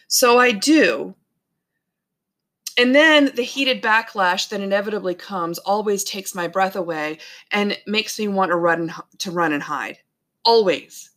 So 0.06 0.38
I 0.38 0.52
do. 0.52 1.16
And 2.78 2.94
then 2.94 3.32
the 3.34 3.42
heated 3.42 3.82
backlash 3.82 4.50
that 4.50 4.60
inevitably 4.60 5.14
comes 5.14 5.58
always 5.58 6.04
takes 6.04 6.34
my 6.34 6.46
breath 6.46 6.76
away 6.76 7.18
and 7.50 7.78
makes 7.86 8.18
me 8.18 8.28
want 8.28 8.50
to 8.50 8.56
run 8.56 8.92
to 9.18 9.30
run 9.30 9.52
and 9.52 9.62
hide. 9.62 9.98
Always. 10.44 11.10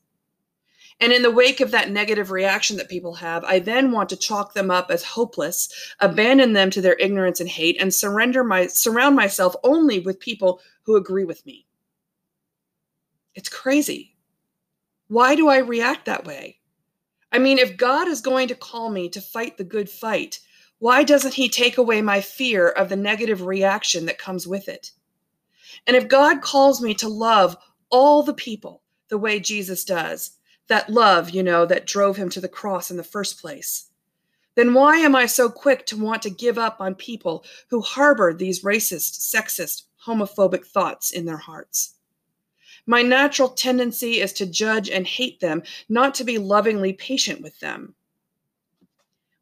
And 1.01 1.13
in 1.13 1.21
the 1.21 1.31
wake 1.31 1.61
of 1.61 1.71
that 1.71 1.91
negative 1.91 2.29
reaction 2.29 2.75
that 2.77 2.89
people 2.89 3.13
have, 3.15 3.43
I 3.45 3.59
then 3.59 3.91
want 3.91 4.09
to 4.09 4.17
chalk 4.17 4.53
them 4.53 4.69
up 4.69 4.91
as 4.91 5.03
hopeless, 5.03 5.69
abandon 6.01 6.53
them 6.53 6.69
to 6.71 6.81
their 6.81 6.95
ignorance 6.95 7.39
and 7.39 7.49
hate, 7.49 7.77
and 7.79 7.93
surrender 7.93 8.43
my 8.43 8.67
surround 8.67 9.15
myself 9.15 9.55
only 9.63 9.99
with 9.99 10.19
people 10.19 10.61
who 10.83 10.97
agree 10.97 11.23
with 11.23 11.45
me. 11.45 11.65
It's 13.35 13.49
crazy. 13.49 14.15
Why 15.07 15.35
do 15.35 15.47
I 15.47 15.59
react 15.59 16.05
that 16.05 16.25
way? 16.25 16.59
I 17.31 17.39
mean, 17.39 17.59
if 17.59 17.77
God 17.77 18.07
is 18.07 18.21
going 18.21 18.47
to 18.49 18.55
call 18.55 18.89
me 18.89 19.07
to 19.09 19.21
fight 19.21 19.57
the 19.57 19.63
good 19.63 19.89
fight, 19.89 20.39
why 20.79 21.03
doesn't 21.03 21.35
He 21.35 21.49
take 21.49 21.77
away 21.77 22.01
my 22.01 22.21
fear 22.21 22.69
of 22.69 22.89
the 22.89 22.95
negative 22.95 23.45
reaction 23.45 24.05
that 24.07 24.17
comes 24.17 24.47
with 24.47 24.67
it? 24.67 24.91
And 25.85 25.95
if 25.95 26.07
God 26.07 26.41
calls 26.41 26.81
me 26.81 26.93
to 26.95 27.07
love 27.07 27.55
all 27.89 28.23
the 28.23 28.33
people 28.33 28.81
the 29.09 29.17
way 29.17 29.39
Jesus 29.39 29.83
does, 29.85 30.31
that 30.67 30.89
love, 30.89 31.31
you 31.31 31.43
know, 31.43 31.65
that 31.65 31.87
drove 31.87 32.15
him 32.15 32.29
to 32.29 32.41
the 32.41 32.47
cross 32.47 32.91
in 32.91 32.97
the 32.97 33.03
first 33.03 33.41
place, 33.41 33.89
then 34.55 34.73
why 34.73 34.97
am 34.97 35.15
I 35.15 35.25
so 35.25 35.49
quick 35.49 35.85
to 35.87 35.97
want 35.97 36.21
to 36.23 36.29
give 36.29 36.57
up 36.57 36.77
on 36.79 36.95
people 36.95 37.45
who 37.69 37.81
harbor 37.81 38.33
these 38.33 38.63
racist, 38.63 39.19
sexist, 39.19 39.83
homophobic 40.05 40.65
thoughts 40.65 41.11
in 41.11 41.25
their 41.25 41.37
hearts? 41.37 41.95
My 42.85 43.01
natural 43.01 43.49
tendency 43.49 44.19
is 44.19 44.33
to 44.33 44.45
judge 44.45 44.89
and 44.89 45.05
hate 45.05 45.39
them, 45.39 45.63
not 45.89 46.13
to 46.15 46.23
be 46.23 46.37
lovingly 46.37 46.93
patient 46.93 47.41
with 47.41 47.59
them. 47.59 47.95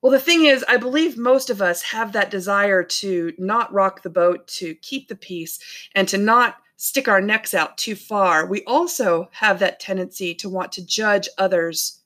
Well, 0.01 0.11
the 0.11 0.19
thing 0.19 0.45
is, 0.45 0.63
I 0.67 0.77
believe 0.77 1.17
most 1.17 1.49
of 1.49 1.61
us 1.61 1.81
have 1.81 2.11
that 2.11 2.29
desire 2.29 2.83
to 2.83 3.33
not 3.37 3.73
rock 3.73 4.03
the 4.03 4.09
boat, 4.09 4.47
to 4.49 4.75
keep 4.75 5.07
the 5.07 5.15
peace, 5.15 5.59
and 5.95 6.07
to 6.09 6.17
not 6.17 6.57
stick 6.77 7.07
our 7.07 7.19
necks 7.19 7.53
out 7.53 7.77
too 7.77 7.95
far, 7.95 8.45
we 8.45 8.63
also 8.65 9.29
have 9.33 9.59
that 9.59 9.79
tendency 9.79 10.33
to 10.35 10.47
want 10.47 10.71
to 10.71 10.85
judge 10.85 11.27
others 11.37 12.01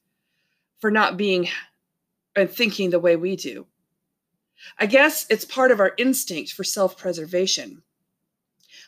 for 0.79 0.89
not 0.89 1.17
being 1.17 1.47
and 2.35 2.49
thinking 2.49 2.89
the 2.89 2.99
way 2.99 3.15
we 3.17 3.35
do. 3.35 3.67
I 4.79 4.85
guess 4.85 5.25
it's 5.29 5.45
part 5.45 5.71
of 5.71 5.79
our 5.79 5.93
instinct 5.97 6.53
for 6.53 6.63
self 6.63 6.97
preservation. 6.97 7.83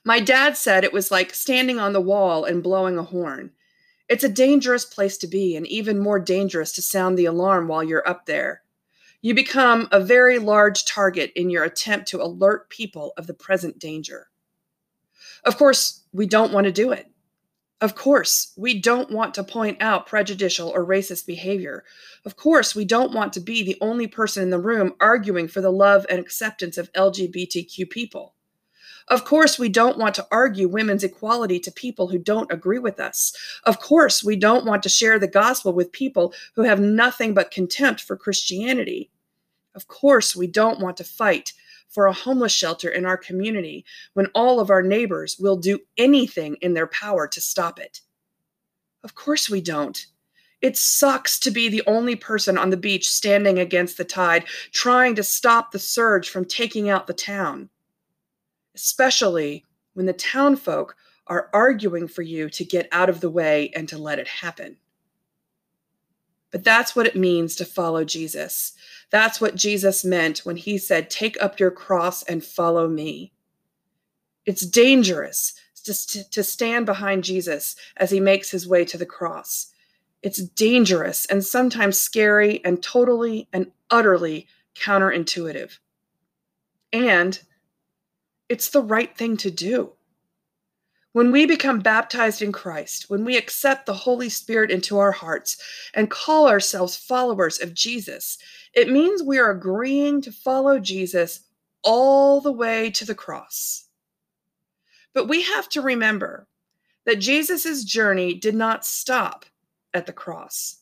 My 0.06 0.20
dad 0.20 0.58
said 0.58 0.84
it 0.84 0.94
was 0.94 1.12
like 1.12 1.34
standing 1.34 1.80
on 1.80 1.94
the 1.94 2.02
wall 2.02 2.46
and 2.46 2.64
blowing 2.64 2.98
a 2.98 3.04
horn. 3.04 3.52
It's 4.10 4.24
a 4.24 4.30
dangerous 4.30 4.86
place 4.86 5.18
to 5.20 5.28
be, 5.28 5.56
and 5.56 5.66
even 5.68 6.00
more 6.00 6.20
dangerous 6.20 6.74
to 6.74 6.82
sound 6.82 7.18
the 7.18 7.26
alarm 7.26 7.68
while 7.68 7.84
you're 7.84 8.08
up 8.08 8.26
there. 8.26 8.63
You 9.26 9.34
become 9.34 9.88
a 9.90 10.02
very 10.02 10.38
large 10.38 10.84
target 10.84 11.32
in 11.34 11.50
your 11.50 11.64
attempt 11.64 12.10
to 12.10 12.22
alert 12.22 12.70
people 12.70 13.14
of 13.16 13.26
the 13.26 13.34
present 13.34 13.80
danger. 13.80 14.28
Of 15.46 15.58
course, 15.58 16.04
we 16.12 16.26
don't 16.26 16.52
want 16.52 16.66
to 16.66 16.74
do 16.74 16.92
it. 16.92 17.08
Of 17.80 17.96
course, 17.96 18.52
we 18.58 18.82
don't 18.82 19.12
want 19.12 19.34
to 19.36 19.44
point 19.46 19.82
out 19.82 20.08
prejudicial 20.08 20.68
or 20.68 20.86
racist 20.86 21.26
behavior. 21.26 21.86
Of 22.26 22.36
course, 22.36 22.76
we 22.76 22.84
don't 22.84 23.14
want 23.14 23.32
to 23.34 23.40
be 23.40 23.64
the 23.64 23.78
only 23.80 24.08
person 24.08 24.44
in 24.44 24.50
the 24.50 24.60
room 24.60 24.94
arguing 25.00 25.48
for 25.48 25.62
the 25.62 25.72
love 25.72 26.06
and 26.10 26.20
acceptance 26.20 26.78
of 26.78 26.92
LGBTQ 26.92 27.90
people. 27.90 28.34
Of 29.08 29.26
course, 29.26 29.58
we 29.58 29.70
don't 29.70 29.98
want 29.98 30.16
to 30.16 30.28
argue 30.32 30.68
women's 30.68 31.04
equality 31.04 31.60
to 31.62 31.72
people 31.72 32.08
who 32.08 32.18
don't 32.18 32.52
agree 32.52 32.80
with 32.80 33.00
us. 33.00 33.34
Of 33.64 33.80
course, 33.80 34.22
we 34.22 34.36
don't 34.36 34.66
want 34.66 34.84
to 34.84 34.90
share 34.90 35.18
the 35.18 35.28
gospel 35.28 35.72
with 35.72 35.92
people 35.94 36.34
who 36.56 36.64
have 36.64 36.80
nothing 36.80 37.34
but 37.34 37.52
contempt 37.52 38.02
for 38.02 38.18
Christianity. 38.18 39.10
Of 39.76 39.88
course, 39.88 40.36
we 40.36 40.48
don't 40.48 40.80
want 40.80 40.98
to 40.98 41.04
fight 41.04 41.54
for 41.94 42.08
a 42.08 42.14
homeless 42.14 42.52
shelter 42.52 42.90
in 42.90 43.06
our 43.06 43.18
community 43.18 43.86
when 44.14 44.28
all 44.34 44.60
of 44.60 44.70
our 44.70 44.82
neighbors 44.82 45.38
will 45.40 45.58
do 45.58 45.80
anything 45.98 46.56
in 46.62 46.74
their 46.74 46.88
power 46.88 47.28
to 47.28 47.40
stop 47.40 47.80
it? 47.80 48.02
Of 49.04 49.16
course 49.16 49.50
we 49.50 49.62
don't. 49.62 50.06
It 50.62 50.78
sucks 50.78 51.38
to 51.40 51.52
be 51.52 51.70
the 51.70 51.84
only 51.88 52.16
person 52.16 52.58
on 52.58 52.70
the 52.70 52.78
beach 52.78 53.10
standing 53.10 53.60
against 53.60 53.98
the 53.98 54.06
tide, 54.06 54.46
trying 54.72 55.14
to 55.16 55.24
stop 55.24 55.72
the 55.72 55.80
surge 55.80 56.30
from 56.30 56.46
taking 56.46 56.90
out 56.90 57.06
the 57.06 57.14
town. 57.14 57.70
Especially 58.74 59.66
when 59.94 60.06
the 60.06 60.14
townfolk 60.14 60.96
are 61.28 61.50
arguing 61.54 62.08
for 62.08 62.22
you 62.22 62.50
to 62.50 62.66
get 62.66 62.88
out 62.92 63.10
of 63.10 63.20
the 63.20 63.30
way 63.30 63.72
and 63.76 63.88
to 63.90 63.98
let 63.98 64.20
it 64.20 64.28
happen. 64.28 64.78
But 66.54 66.64
that's 66.64 66.96
what 66.96 67.08
it 67.08 67.16
means 67.16 67.56
to 67.56 67.66
follow 67.66 68.06
Jesus. 68.06 68.74
That's 69.10 69.42
what 69.42 69.56
Jesus 69.56 70.06
meant 70.06 70.46
when 70.46 70.56
he 70.56 70.78
said, 70.78 71.10
Take 71.10 71.36
up 71.42 71.60
your 71.60 71.72
cross 71.72 72.22
and 72.24 72.46
follow 72.46 72.88
me. 72.88 73.34
It's 74.46 74.62
dangerous 74.62 75.54
to, 75.84 76.30
to 76.30 76.44
stand 76.44 76.86
behind 76.86 77.24
Jesus 77.24 77.76
as 77.98 78.12
he 78.12 78.20
makes 78.20 78.52
his 78.52 78.68
way 78.68 78.86
to 78.86 79.00
the 79.00 79.06
cross. 79.06 79.74
It's 80.22 80.44
dangerous 80.44 81.26
and 81.26 81.44
sometimes 81.44 82.00
scary 82.00 82.64
and 82.64 82.82
totally 82.84 83.50
and 83.52 83.72
utterly 83.90 84.48
counterintuitive. 84.76 85.80
And 86.94 87.42
it's 88.48 88.70
the 88.70 88.84
right 88.84 89.18
thing 89.18 89.38
to 89.38 89.50
do. 89.50 89.94
When 91.14 91.32
we 91.32 91.46
become 91.46 91.80
baptized 91.80 92.42
in 92.42 92.52
Christ, 92.52 93.08
when 93.08 93.24
we 93.24 93.38
accept 93.38 93.86
the 93.86 93.94
Holy 93.94 94.30
Spirit 94.30 94.72
into 94.72 94.98
our 94.98 95.12
hearts 95.12 95.58
and 95.94 96.10
call 96.10 96.48
ourselves 96.48 96.98
followers 96.98 97.62
of 97.62 97.76
Jesus, 97.76 98.40
it 98.74 98.90
means 98.90 99.22
we 99.22 99.38
are 99.38 99.52
agreeing 99.52 100.22
to 100.22 100.32
follow 100.32 100.80
Jesus 100.80 101.42
all 101.84 102.42
the 102.42 102.52
way 102.52 102.90
to 102.90 103.06
the 103.06 103.14
cross. 103.14 103.88
But 105.14 105.28
we 105.28 105.44
have 105.44 105.70
to 105.70 105.82
remember 105.82 106.48
that 107.06 107.20
Jesus' 107.20 107.84
journey 107.84 108.34
did 108.34 108.56
not 108.56 108.84
stop 108.84 109.46
at 109.94 110.08
the 110.08 110.14
cross. 110.14 110.78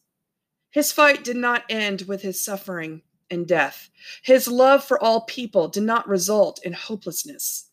His 0.70 0.94
fight 0.94 1.26
did 1.26 1.36
not 1.36 1.66
end 1.70 2.04
with 2.04 2.22
his 2.22 2.40
suffering 2.40 3.02
and 3.30 3.46
death. 3.46 3.90
His 4.24 4.48
love 4.48 4.82
for 4.82 5.02
all 5.04 5.22
people 5.22 5.68
did 5.68 5.84
not 5.84 6.08
result 6.08 6.64
in 6.64 6.72
hopelessness. 6.72 7.71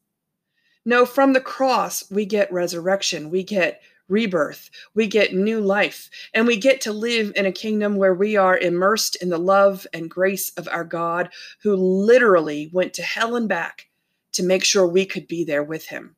No, 0.84 1.04
from 1.04 1.32
the 1.32 1.40
cross, 1.40 2.10
we 2.10 2.24
get 2.24 2.52
resurrection, 2.52 3.30
we 3.30 3.42
get 3.42 3.82
rebirth, 4.08 4.70
we 4.94 5.06
get 5.06 5.34
new 5.34 5.60
life, 5.60 6.08
and 6.32 6.46
we 6.46 6.56
get 6.56 6.80
to 6.82 6.92
live 6.92 7.32
in 7.36 7.46
a 7.46 7.52
kingdom 7.52 7.96
where 7.96 8.14
we 8.14 8.36
are 8.36 8.58
immersed 8.58 9.16
in 9.16 9.28
the 9.28 9.38
love 9.38 9.86
and 9.92 10.10
grace 10.10 10.50
of 10.56 10.68
our 10.68 10.84
God, 10.84 11.28
who 11.62 11.74
literally 11.76 12.70
went 12.72 12.94
to 12.94 13.02
hell 13.02 13.36
and 13.36 13.48
back 13.48 13.88
to 14.32 14.42
make 14.42 14.64
sure 14.64 14.86
we 14.86 15.04
could 15.04 15.28
be 15.28 15.44
there 15.44 15.64
with 15.64 15.86
him. 15.86 16.16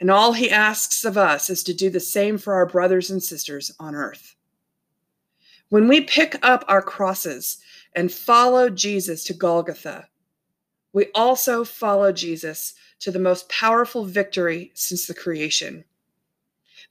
And 0.00 0.10
all 0.10 0.32
he 0.32 0.50
asks 0.50 1.04
of 1.04 1.16
us 1.16 1.48
is 1.48 1.62
to 1.64 1.74
do 1.74 1.90
the 1.90 2.00
same 2.00 2.38
for 2.38 2.54
our 2.54 2.66
brothers 2.66 3.10
and 3.10 3.22
sisters 3.22 3.70
on 3.78 3.94
earth. 3.94 4.34
When 5.68 5.88
we 5.88 6.00
pick 6.00 6.36
up 6.42 6.64
our 6.68 6.82
crosses 6.82 7.58
and 7.94 8.12
follow 8.12 8.68
Jesus 8.68 9.24
to 9.24 9.34
Golgotha, 9.34 10.08
we 10.92 11.06
also 11.14 11.64
follow 11.64 12.12
Jesus 12.12 12.74
to 13.04 13.10
the 13.10 13.18
most 13.18 13.46
powerful 13.50 14.06
victory 14.06 14.72
since 14.72 15.06
the 15.06 15.12
creation. 15.12 15.84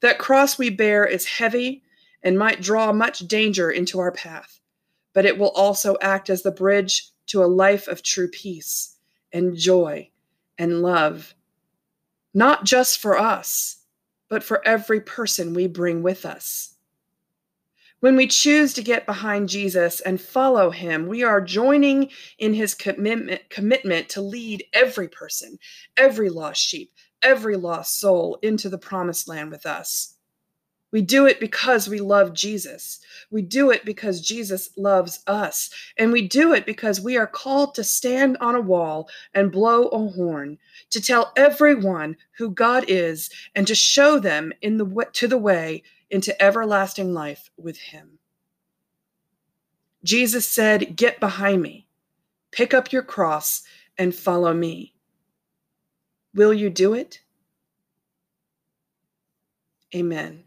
That 0.02 0.19
cross 0.19 0.60
we 0.60 0.69
bear 0.69 1.06
is 1.06 1.26
heavy 1.26 1.82
and 2.21 2.38
might 2.38 2.62
draw 2.62 2.93
much 2.93 3.28
danger 3.28 3.71
into 3.71 3.99
our 3.99 4.12
path, 4.12 4.60
but 5.13 5.26
it 5.26 5.39
will 5.39 5.49
also 5.49 5.97
act 6.02 6.30
as 6.30 6.43
the 6.43 6.52
bridge 6.52 7.10
to 7.28 7.43
a 7.43 7.45
life 7.45 7.88
of 7.88 8.04
true 8.04 8.28
peace 8.28 8.95
and 9.32 9.58
joy 9.58 10.12
and 10.60 10.84
love 10.84 11.34
not 12.32 12.63
just 12.63 12.99
for 12.99 13.17
us, 13.17 13.78
but 14.30 14.43
for 14.43 14.65
every 14.67 15.02
person 15.02 15.56
we 15.56 15.65
bring 15.65 16.04
with 16.04 16.28
us. 16.28 16.76
When 18.04 18.18
we 18.18 18.28
choose 18.28 18.74
to 18.74 18.84
get 18.84 19.06
behind 19.06 19.48
Jesus 19.48 20.02
and 20.02 20.20
follow 20.20 20.72
him, 20.72 21.08
we 21.08 21.24
are 21.24 21.39
joining 21.39 22.10
in 22.38 22.54
his 22.54 22.76
commitment, 22.76 23.50
commitment 23.50 24.10
to 24.10 24.22
lead 24.22 24.66
every 24.74 25.08
person, 25.08 25.58
every 25.96 26.30
lost 26.30 26.62
sheep, 26.62 26.92
every 27.22 27.56
lost 27.56 28.02
soul 28.02 28.39
into 28.42 28.68
the 28.68 28.78
promised 28.78 29.30
land 29.30 29.52
with 29.52 29.66
us. 29.66 30.16
We 30.92 31.02
do 31.02 31.26
it 31.26 31.39
because 31.39 31.88
we 31.88 32.02
love 32.02 32.34
Jesus. 32.34 33.00
We 33.32 33.42
do 33.42 33.72
it 33.72 33.86
because 33.86 34.20
Jesus 34.20 34.72
loves 34.76 35.24
us. 35.26 35.70
And 35.98 36.12
we 36.12 36.28
do 36.28 36.54
it 36.54 36.66
because 36.66 37.00
we 37.00 37.16
are 37.16 37.26
called 37.26 37.74
to 37.76 37.86
stand 37.86 38.36
on 38.42 38.54
a 38.54 38.62
wall 38.62 39.10
and 39.34 39.50
blow 39.50 39.88
a 39.88 40.10
horn, 40.10 40.58
to 40.89 41.02
tell 41.02 41.32
everyone 41.38 42.18
who 42.38 42.52
God 42.52 42.84
is 42.89 43.30
and 43.56 43.66
to 43.66 43.76
show 43.76 44.20
them 44.20 44.52
in 44.62 44.76
the 44.76 45.08
to 45.13 45.26
the 45.26 45.38
way 45.38 45.84
into 46.13 46.39
everlasting 46.39 47.12
life 47.13 47.49
with 47.58 47.78
him. 47.78 48.19
Jesus 50.04 50.47
said, 50.47 50.95
"Get 50.95 51.19
behind 51.19 51.62
me. 51.62 51.88
Pick 52.52 52.73
up 52.73 52.91
your 52.91 53.02
cross 53.02 53.63
and 53.97 54.15
follow 54.15 54.54
me." 54.54 54.93
Will 56.36 56.54
you 56.54 56.69
do 56.69 56.93
it? 56.93 57.21
Amen. 59.95 60.45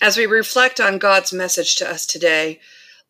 As 0.00 0.16
we 0.16 0.24
reflect 0.24 0.80
on 0.80 0.98
God's 0.98 1.32
message 1.32 1.76
to 1.76 1.90
us 1.90 2.06
today, 2.06 2.60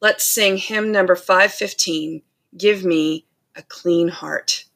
let's 0.00 0.24
sing 0.24 0.56
hymn 0.56 0.90
number 0.90 1.14
515 1.14 2.22
Give 2.56 2.84
Me 2.84 3.26
a 3.56 3.62
Clean 3.62 4.08
Heart. 4.08 4.66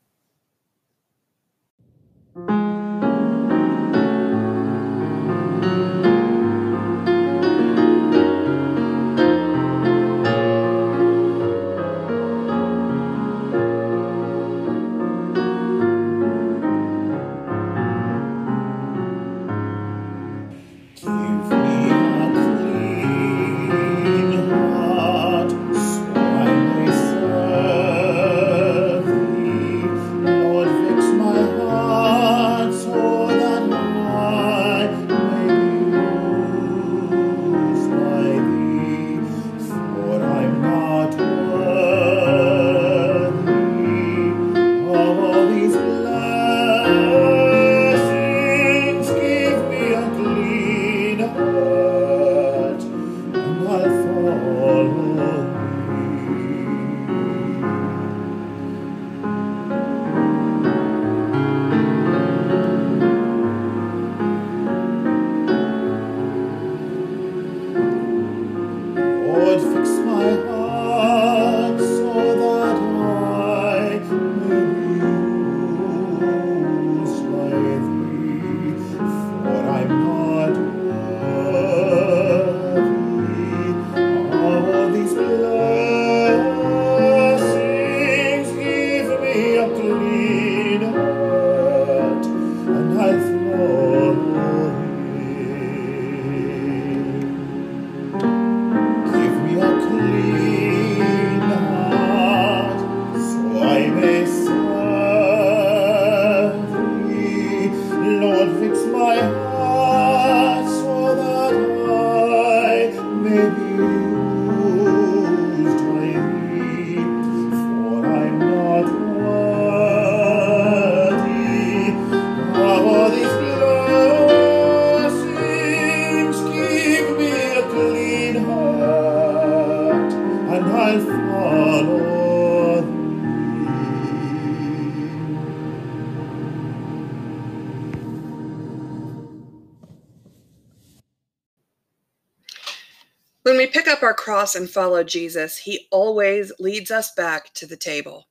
Our 144.05 144.15
cross 144.15 144.55
and 144.55 144.71
follow 144.71 145.03
Jesus, 145.03 145.57
he 145.57 145.89
always 145.91 146.53
leads 146.59 146.91
us 146.91 147.13
back 147.15 147.53
to 147.55 147.67
the 147.67 147.77
table. 147.77 148.29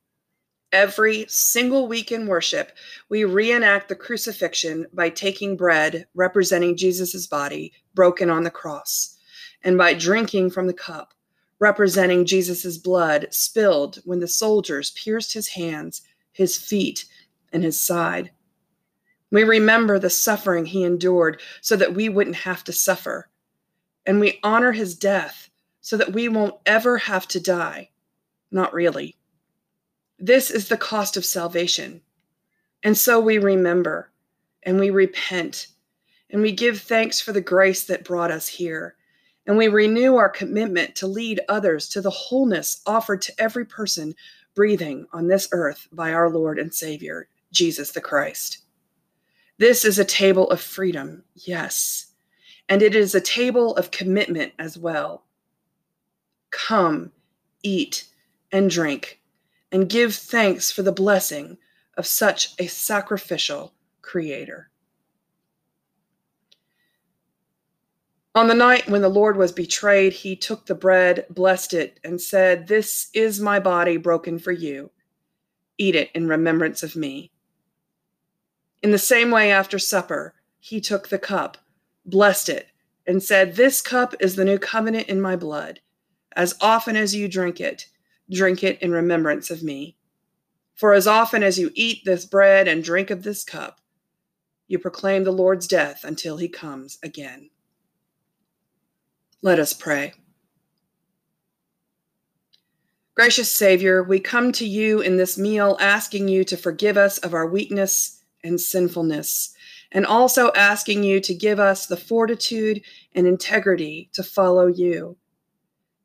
Every 0.72 1.26
single 1.28 1.86
week 1.86 2.10
in 2.10 2.26
worship, 2.26 2.72
we 3.08 3.24
reenact 3.24 3.88
the 3.88 3.94
crucifixion 3.94 4.86
by 4.92 5.10
taking 5.10 5.56
bread 5.56 6.06
representing 6.14 6.76
Jesus' 6.76 7.26
body 7.26 7.72
broken 7.94 8.30
on 8.30 8.42
the 8.42 8.50
cross, 8.50 9.18
and 9.62 9.76
by 9.76 9.94
drinking 9.94 10.50
from 10.50 10.66
the 10.66 10.72
cup 10.72 11.14
representing 11.64 12.26
Jesus' 12.26 12.76
blood 12.76 13.26
spilled 13.30 13.98
when 14.04 14.20
the 14.20 14.28
soldiers 14.28 14.90
pierced 14.90 15.32
his 15.32 15.48
hands, 15.48 16.02
his 16.32 16.58
feet, 16.58 17.06
and 17.52 17.62
his 17.62 17.82
side. 17.82 18.30
We 19.30 19.44
remember 19.44 19.98
the 19.98 20.10
suffering 20.10 20.66
he 20.66 20.84
endured 20.84 21.40
so 21.60 21.76
that 21.76 21.94
we 21.94 22.08
wouldn't 22.08 22.36
have 22.36 22.64
to 22.64 22.72
suffer. 22.72 23.30
And 24.06 24.20
we 24.20 24.38
honor 24.42 24.72
his 24.72 24.94
death 24.94 25.48
so 25.84 25.98
that 25.98 26.14
we 26.14 26.30
won't 26.30 26.54
ever 26.64 26.96
have 26.96 27.28
to 27.28 27.38
die. 27.38 27.90
Not 28.50 28.72
really. 28.72 29.16
This 30.18 30.50
is 30.50 30.68
the 30.68 30.78
cost 30.78 31.18
of 31.18 31.26
salvation. 31.26 32.00
And 32.82 32.96
so 32.96 33.20
we 33.20 33.36
remember 33.36 34.10
and 34.62 34.80
we 34.80 34.88
repent 34.88 35.66
and 36.30 36.40
we 36.40 36.52
give 36.52 36.80
thanks 36.80 37.20
for 37.20 37.32
the 37.32 37.42
grace 37.42 37.84
that 37.84 38.02
brought 38.02 38.30
us 38.30 38.48
here. 38.48 38.96
And 39.46 39.58
we 39.58 39.68
renew 39.68 40.16
our 40.16 40.30
commitment 40.30 40.96
to 40.96 41.06
lead 41.06 41.42
others 41.50 41.90
to 41.90 42.00
the 42.00 42.08
wholeness 42.08 42.80
offered 42.86 43.20
to 43.20 43.34
every 43.38 43.66
person 43.66 44.14
breathing 44.54 45.06
on 45.12 45.28
this 45.28 45.50
earth 45.52 45.86
by 45.92 46.14
our 46.14 46.30
Lord 46.30 46.58
and 46.58 46.72
Savior, 46.72 47.28
Jesus 47.52 47.90
the 47.90 48.00
Christ. 48.00 48.62
This 49.58 49.84
is 49.84 49.98
a 49.98 50.04
table 50.04 50.48
of 50.50 50.62
freedom, 50.62 51.24
yes, 51.34 52.06
and 52.70 52.80
it 52.80 52.94
is 52.94 53.14
a 53.14 53.20
table 53.20 53.76
of 53.76 53.90
commitment 53.90 54.54
as 54.58 54.78
well. 54.78 55.23
Come, 56.54 57.10
eat, 57.62 58.06
and 58.52 58.70
drink 58.70 59.20
and 59.74 59.88
give 59.88 60.14
thanks 60.14 60.70
for 60.70 60.82
the 60.82 60.92
blessing 60.92 61.58
of 61.96 62.06
such 62.06 62.54
a 62.60 62.68
sacrificial 62.68 63.74
Creator. 64.02 64.70
On 68.36 68.46
the 68.46 68.54
night 68.54 68.88
when 68.88 69.02
the 69.02 69.08
Lord 69.08 69.36
was 69.36 69.50
betrayed, 69.50 70.12
he 70.12 70.36
took 70.36 70.66
the 70.66 70.76
bread, 70.76 71.26
blessed 71.28 71.74
it, 71.74 71.98
and 72.04 72.20
said, 72.20 72.68
This 72.68 73.08
is 73.14 73.40
my 73.40 73.58
body 73.58 73.96
broken 73.96 74.38
for 74.38 74.52
you. 74.52 74.92
Eat 75.76 75.96
it 75.96 76.10
in 76.14 76.28
remembrance 76.28 76.84
of 76.84 76.94
me. 76.94 77.32
In 78.82 78.92
the 78.92 78.98
same 78.98 79.32
way, 79.32 79.50
after 79.50 79.80
supper, 79.80 80.34
he 80.60 80.80
took 80.80 81.08
the 81.08 81.18
cup, 81.18 81.58
blessed 82.06 82.48
it, 82.48 82.68
and 83.08 83.20
said, 83.20 83.56
This 83.56 83.80
cup 83.80 84.14
is 84.20 84.36
the 84.36 84.44
new 84.44 84.58
covenant 84.58 85.08
in 85.08 85.20
my 85.20 85.34
blood. 85.34 85.80
As 86.36 86.54
often 86.60 86.96
as 86.96 87.14
you 87.14 87.28
drink 87.28 87.60
it, 87.60 87.86
drink 88.30 88.64
it 88.64 88.80
in 88.82 88.90
remembrance 88.90 89.50
of 89.50 89.62
me. 89.62 89.96
For 90.74 90.92
as 90.92 91.06
often 91.06 91.42
as 91.42 91.58
you 91.58 91.70
eat 91.74 92.04
this 92.04 92.24
bread 92.24 92.66
and 92.66 92.82
drink 92.82 93.10
of 93.10 93.22
this 93.22 93.44
cup, 93.44 93.80
you 94.66 94.78
proclaim 94.78 95.24
the 95.24 95.30
Lord's 95.30 95.68
death 95.68 96.04
until 96.04 96.36
he 96.36 96.48
comes 96.48 96.98
again. 97.02 97.50
Let 99.42 99.58
us 99.58 99.72
pray. 99.72 100.14
Gracious 103.14 103.52
Savior, 103.52 104.02
we 104.02 104.18
come 104.18 104.50
to 104.52 104.66
you 104.66 105.00
in 105.00 105.16
this 105.16 105.38
meal 105.38 105.76
asking 105.78 106.26
you 106.26 106.42
to 106.44 106.56
forgive 106.56 106.96
us 106.96 107.18
of 107.18 107.34
our 107.34 107.46
weakness 107.46 108.24
and 108.42 108.60
sinfulness, 108.60 109.54
and 109.92 110.04
also 110.04 110.50
asking 110.54 111.04
you 111.04 111.20
to 111.20 111.32
give 111.32 111.60
us 111.60 111.86
the 111.86 111.96
fortitude 111.96 112.82
and 113.14 113.28
integrity 113.28 114.10
to 114.14 114.24
follow 114.24 114.66
you. 114.66 115.16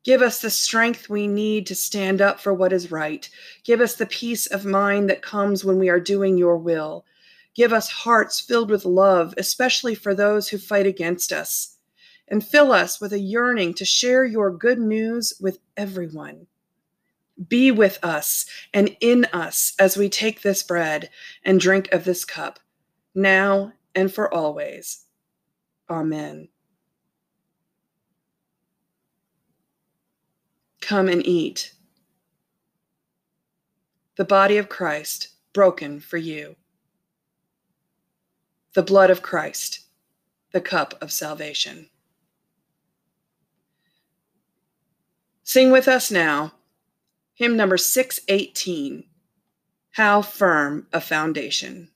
Give 0.02 0.22
us 0.22 0.40
the 0.40 0.50
strength 0.50 1.10
we 1.10 1.26
need 1.26 1.66
to 1.66 1.74
stand 1.74 2.22
up 2.22 2.40
for 2.40 2.54
what 2.54 2.72
is 2.72 2.90
right. 2.90 3.28
Give 3.64 3.80
us 3.80 3.94
the 3.94 4.06
peace 4.06 4.46
of 4.46 4.64
mind 4.64 5.10
that 5.10 5.22
comes 5.22 5.64
when 5.64 5.78
we 5.78 5.90
are 5.90 6.00
doing 6.00 6.38
your 6.38 6.56
will. 6.56 7.04
Give 7.54 7.72
us 7.72 7.90
hearts 7.90 8.40
filled 8.40 8.70
with 8.70 8.84
love, 8.84 9.34
especially 9.36 9.94
for 9.94 10.14
those 10.14 10.48
who 10.48 10.56
fight 10.56 10.86
against 10.86 11.32
us. 11.32 11.76
And 12.28 12.44
fill 12.44 12.72
us 12.72 13.00
with 13.00 13.12
a 13.12 13.18
yearning 13.18 13.74
to 13.74 13.84
share 13.84 14.24
your 14.24 14.50
good 14.50 14.78
news 14.78 15.34
with 15.40 15.58
everyone. 15.76 16.46
Be 17.48 17.70
with 17.70 17.98
us 18.02 18.46
and 18.72 18.96
in 19.00 19.26
us 19.32 19.72
as 19.78 19.96
we 19.96 20.08
take 20.08 20.42
this 20.42 20.62
bread 20.62 21.10
and 21.44 21.58
drink 21.58 21.92
of 21.92 22.04
this 22.04 22.24
cup, 22.24 22.60
now 23.14 23.72
and 23.94 24.12
for 24.12 24.32
always. 24.32 25.06
Amen. 25.88 26.48
Come 30.90 31.06
and 31.06 31.24
eat. 31.24 31.72
The 34.16 34.24
body 34.24 34.56
of 34.56 34.68
Christ 34.68 35.28
broken 35.52 36.00
for 36.00 36.16
you. 36.16 36.56
The 38.74 38.82
blood 38.82 39.08
of 39.08 39.22
Christ, 39.22 39.82
the 40.50 40.60
cup 40.60 41.00
of 41.00 41.12
salvation. 41.12 41.90
Sing 45.44 45.70
with 45.70 45.86
us 45.86 46.10
now, 46.10 46.54
hymn 47.34 47.56
number 47.56 47.76
618 47.76 49.04
How 49.92 50.22
Firm 50.22 50.88
a 50.92 51.00
Foundation. 51.00 51.90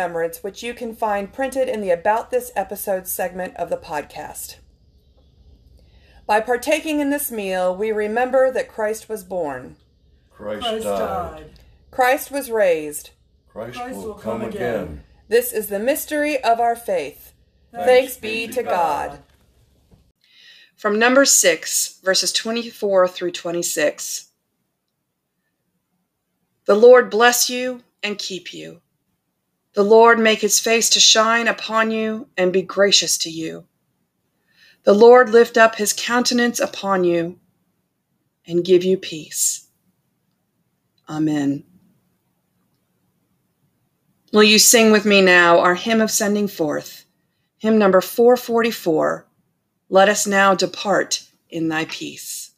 Remembrance, 0.00 0.42
which 0.42 0.62
you 0.62 0.72
can 0.72 0.94
find 0.96 1.30
printed 1.30 1.68
in 1.68 1.82
the 1.82 1.90
About 1.90 2.30
This 2.30 2.50
Episode 2.56 3.06
segment 3.06 3.54
of 3.56 3.68
the 3.68 3.76
podcast. 3.76 4.56
By 6.26 6.40
partaking 6.40 7.00
in 7.00 7.10
this 7.10 7.30
meal, 7.30 7.76
we 7.76 7.92
remember 7.92 8.50
that 8.50 8.66
Christ 8.66 9.10
was 9.10 9.24
born. 9.24 9.76
Christ, 10.30 10.62
Christ 10.62 10.84
died. 10.84 11.36
died. 11.36 11.50
Christ 11.90 12.30
was 12.30 12.50
raised. 12.50 13.10
Christ, 13.46 13.76
Christ 13.76 13.96
will, 13.96 14.04
will 14.06 14.14
come, 14.14 14.40
come 14.40 14.48
again. 14.48 14.82
again. 14.84 15.04
This 15.28 15.52
is 15.52 15.66
the 15.66 15.78
mystery 15.78 16.42
of 16.42 16.60
our 16.60 16.74
faith. 16.74 17.34
Thanks 17.70 18.16
be 18.16 18.48
to 18.48 18.62
God. 18.62 19.18
From 20.76 20.98
Numbers 20.98 21.30
6, 21.32 22.00
verses 22.02 22.32
24 22.32 23.06
through 23.06 23.32
26. 23.32 24.30
The 26.64 26.74
Lord 26.74 27.10
bless 27.10 27.50
you 27.50 27.82
and 28.02 28.16
keep 28.16 28.54
you. 28.54 28.80
The 29.74 29.84
Lord 29.84 30.18
make 30.18 30.40
his 30.40 30.58
face 30.58 30.90
to 30.90 31.00
shine 31.00 31.46
upon 31.46 31.90
you 31.90 32.28
and 32.36 32.52
be 32.52 32.62
gracious 32.62 33.16
to 33.18 33.30
you. 33.30 33.66
The 34.84 34.94
Lord 34.94 35.30
lift 35.30 35.56
up 35.56 35.76
his 35.76 35.92
countenance 35.92 36.58
upon 36.58 37.04
you 37.04 37.38
and 38.46 38.64
give 38.64 38.82
you 38.82 38.96
peace. 38.96 39.68
Amen. 41.08 41.64
Will 44.32 44.44
you 44.44 44.58
sing 44.58 44.90
with 44.92 45.04
me 45.04 45.20
now 45.20 45.58
our 45.58 45.74
hymn 45.74 46.00
of 46.00 46.10
sending 46.10 46.48
forth? 46.48 47.04
Hymn 47.58 47.78
number 47.78 48.00
444 48.00 49.26
Let 49.88 50.08
us 50.08 50.26
now 50.26 50.54
depart 50.54 51.24
in 51.48 51.68
thy 51.68 51.84
peace. 51.84 52.52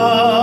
Love 0.00 0.39